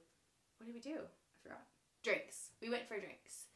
[0.58, 0.98] what did we do?
[1.00, 1.62] I forgot.
[2.04, 2.50] Drinks.
[2.62, 3.46] We went for drinks,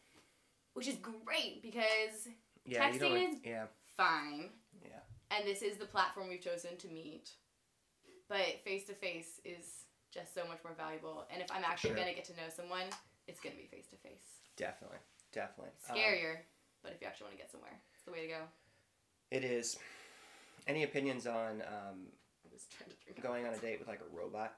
[0.74, 2.26] which is great because
[2.64, 2.90] Yeah.
[2.90, 4.50] Texting like- is- yeah, fine.
[4.84, 4.98] Yeah.
[5.30, 7.30] And this is the platform we've chosen to meet.
[8.28, 11.24] But face to face is just so much more valuable.
[11.30, 11.98] And if I'm actually Sure.
[11.98, 12.88] gonna get to know someone,
[13.28, 14.40] it's gonna be face to face.
[14.56, 14.98] definitely,
[15.32, 15.72] definitely.
[15.90, 16.36] Um, Scarier,
[16.82, 18.40] but if you actually want to get somewhere, it's the way to go.
[19.30, 19.78] it is.
[20.66, 22.06] Any opinions on um,
[22.44, 23.22] I was trying to drink.
[23.22, 24.54] going on a date with like a robot?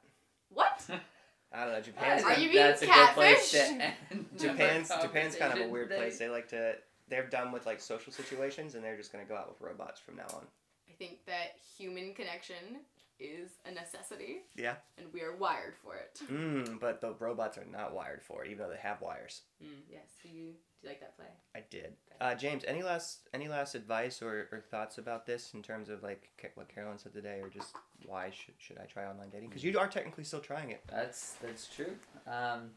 [0.51, 0.85] What?
[1.53, 1.81] I don't know.
[1.81, 3.95] Japan's Are got- you being That's a good place to end
[4.39, 6.19] Japan's Japan's kind of a weird place.
[6.19, 6.75] They like to.
[7.09, 10.17] They're done with like social situations, and they're just gonna go out with robots from
[10.17, 10.45] now on.
[10.89, 12.81] I think that human connection
[13.21, 14.43] is a necessity.
[14.57, 14.75] Yeah.
[14.99, 16.21] And we are wired for it.
[16.31, 19.43] Mm, but the robots are not wired for it, even though they have wires.
[19.62, 20.03] Mm, yes.
[20.23, 21.27] Do you do you like that play?
[21.57, 21.95] I did.
[22.21, 26.03] Uh, James, any last any last advice or, or thoughts about this in terms of
[26.03, 27.75] like what Carolyn said today, or just
[28.07, 29.49] why should should I try online dating?
[29.49, 30.83] Because you are technically still trying it.
[30.91, 31.95] That's that's true.
[32.27, 32.71] Um,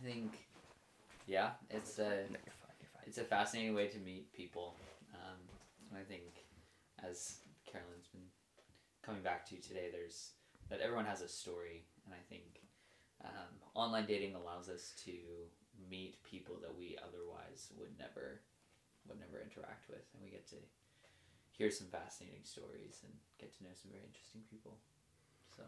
[0.00, 0.32] I think,
[1.26, 2.76] yeah, it's a No, you're fine.
[2.80, 3.02] You're fine.
[3.06, 4.74] it's a fascinating way to meet people.
[5.14, 5.38] Um,
[5.98, 6.24] I think,
[7.08, 7.53] as Carolyn's been
[9.04, 10.30] coming back to today, there's
[10.70, 12.60] that everyone has a story, and I think
[13.24, 15.12] um, online dating allows us to
[15.90, 18.40] meet people that we otherwise would never
[19.08, 20.56] would never interact with, and we get to
[21.50, 24.78] hear some fascinating stories and get to know some very interesting people.
[25.56, 25.62] So.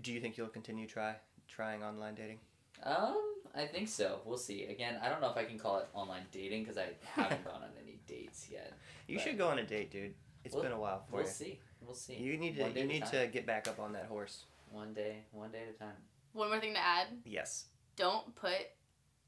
[0.00, 1.16] Do you think you'll continue try
[1.48, 2.38] trying online dating?
[2.84, 3.16] Um,
[3.54, 4.20] I think so.
[4.24, 4.64] We'll see.
[4.66, 7.62] Again, I don't know if I can call it online dating because I haven't gone
[7.62, 8.72] on any dates yet.
[9.08, 10.14] You should go on a date, dude.
[10.44, 11.30] It's We'll- been a while for We'll you.
[11.30, 11.60] see.
[11.84, 12.14] We'll see.
[12.14, 13.10] You need to you need time.
[13.10, 14.44] to get back up on that horse.
[14.70, 15.96] One day, one day at a time.
[16.32, 17.08] One more thing to add.
[17.24, 17.66] Yes.
[17.96, 18.56] Don't put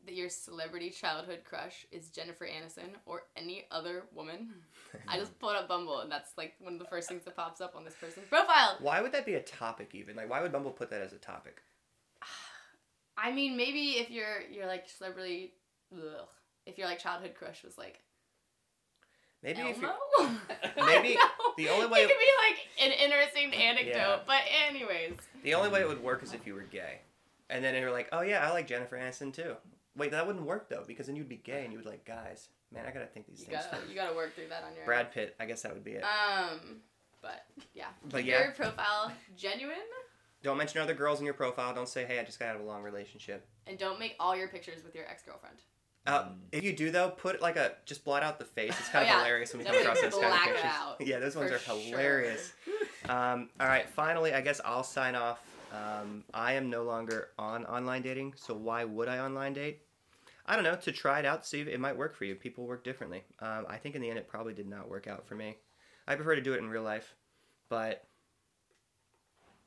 [0.07, 4.51] that your celebrity childhood crush is Jennifer Aniston or any other woman.
[5.09, 7.61] I just pulled up Bumble and that's like one of the first things that pops
[7.61, 8.77] up on this person's profile.
[8.81, 10.17] Why would that be a topic even?
[10.17, 11.63] Like why would Bumble put that as a topic?
[13.17, 15.55] I mean, maybe if you're you're like celebrity,
[15.93, 16.29] ugh,
[16.67, 18.01] if your like childhood crush was like
[19.45, 19.89] Maybe if you
[20.77, 21.17] Maybe
[21.57, 23.93] the only way- it could be like an interesting anecdote.
[23.95, 24.19] Yeah.
[24.27, 27.01] But anyways, the only way it would work is if you were gay.
[27.51, 29.55] And then you're like, "Oh yeah, I like Jennifer Aniston too."
[29.97, 32.49] Wait, that wouldn't work though because then you'd be gay and you would like guys.
[32.73, 34.75] Man, I got to think these you things gotta you gotta work through that on
[34.75, 36.03] your Brad Pitt, I guess that would be it.
[36.03, 36.81] Um,
[37.21, 38.43] but yeah, But keep yeah.
[38.45, 39.77] your profile genuine,
[40.43, 41.75] Don't mention other girls in your profile.
[41.75, 44.35] Don't say, "Hey, I just got out of a long relationship." and don't make all
[44.37, 45.57] your pictures with your ex girlfriend.
[46.07, 48.75] Uh, if you do though, put like a just blot out the face.
[48.79, 49.19] It's kind Oh, of yeah.
[49.21, 50.71] hilarious when we come across those kind of pictures.
[51.01, 52.53] Yeah, those ones are hilarious.
[53.09, 55.41] Um, all right, finally, I guess I'll sign off.
[55.73, 59.81] Um, I am no longer on online dating, so why would I online date?
[60.47, 62.35] I don't know, to try it out, see if it might work for you.
[62.35, 63.25] People work differently.
[63.41, 65.57] Um, I think in the end, it probably did not work out for me.
[66.07, 67.15] I prefer to do it in real life,
[67.71, 68.05] but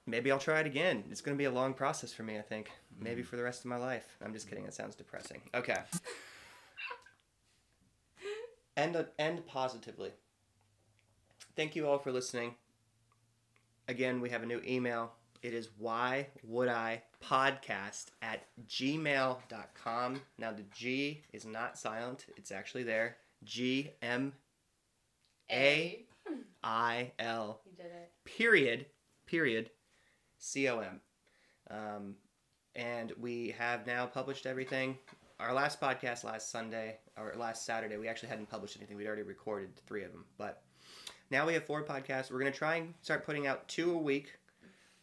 [0.08, 1.04] maybe I'll try it again.
[1.12, 2.72] It's going to be a long process for me, I think.
[3.00, 3.26] Maybe mm.
[3.26, 4.18] for the rest of my life.
[4.24, 4.64] I'm just kidding.
[4.64, 5.42] That sounds depressing.
[5.54, 5.76] Okay.
[8.78, 10.12] end, end positively.
[11.56, 12.56] Thank you all for listening.
[13.88, 15.12] Again, we have a new email.
[15.44, 20.22] It is why would I podcast at gmail.com.
[20.38, 22.26] Now the G is not silent.
[22.38, 23.18] It's actually there.
[23.44, 24.34] G M
[25.52, 26.06] A
[26.64, 28.12] I L You did it.
[28.26, 28.88] period
[29.28, 29.70] period
[30.38, 31.02] C O M.
[31.70, 32.16] Um,
[32.76, 34.98] and we have now published everything.
[35.40, 38.98] Our last podcast last Sunday or last Saturday, we actually hadn't published anything.
[38.98, 40.64] We'd already recorded three of them, but
[41.30, 42.32] now we have four podcasts.
[42.32, 44.38] We're gonna try and start putting out two a week.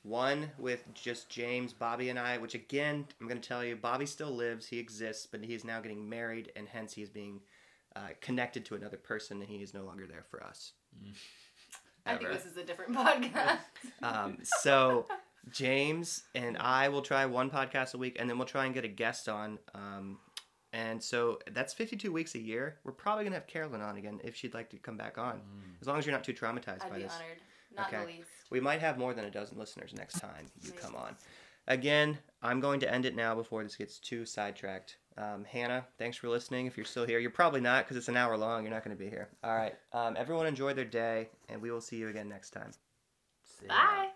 [0.03, 2.39] One with just James, Bobby, and I.
[2.39, 4.66] Which again, I'm gonna tell you, Bobby still lives.
[4.66, 7.41] He exists, but he is now getting married, and hence he is being
[7.97, 10.72] uh, connected to another person, and he is no longer there for us.
[12.07, 13.59] I think this is a different podcast.
[14.03, 15.07] Um, so
[15.51, 18.84] James and I will try one podcast a week, and then we'll try and get
[18.84, 19.59] a guest on.
[19.74, 20.18] Um,
[20.72, 22.78] and so that's 52 weeks a year.
[22.84, 25.40] We're probably gonna have Carolyn on again if she'd like to come back on,
[25.80, 27.12] as long as you're not too traumatized I'd by be this.
[27.14, 27.38] honored.
[27.76, 28.01] Not Okay.
[28.01, 28.30] the least.
[28.51, 30.78] We might have more than a dozen listeners next time you Amazing.
[30.78, 31.16] come on.
[31.66, 34.99] Again, I'm going to end it now before this gets too sidetracked.
[35.16, 36.66] Um, Hannah, thanks for listening.
[36.66, 38.64] If you're still here, you're probably not because it's an hour long.
[38.64, 39.28] You're not going to be here.
[39.42, 39.74] All right.
[39.92, 42.70] Um, everyone enjoy their day, and we will see you again next time.
[43.45, 43.72] See ya.
[43.74, 44.09] Bye.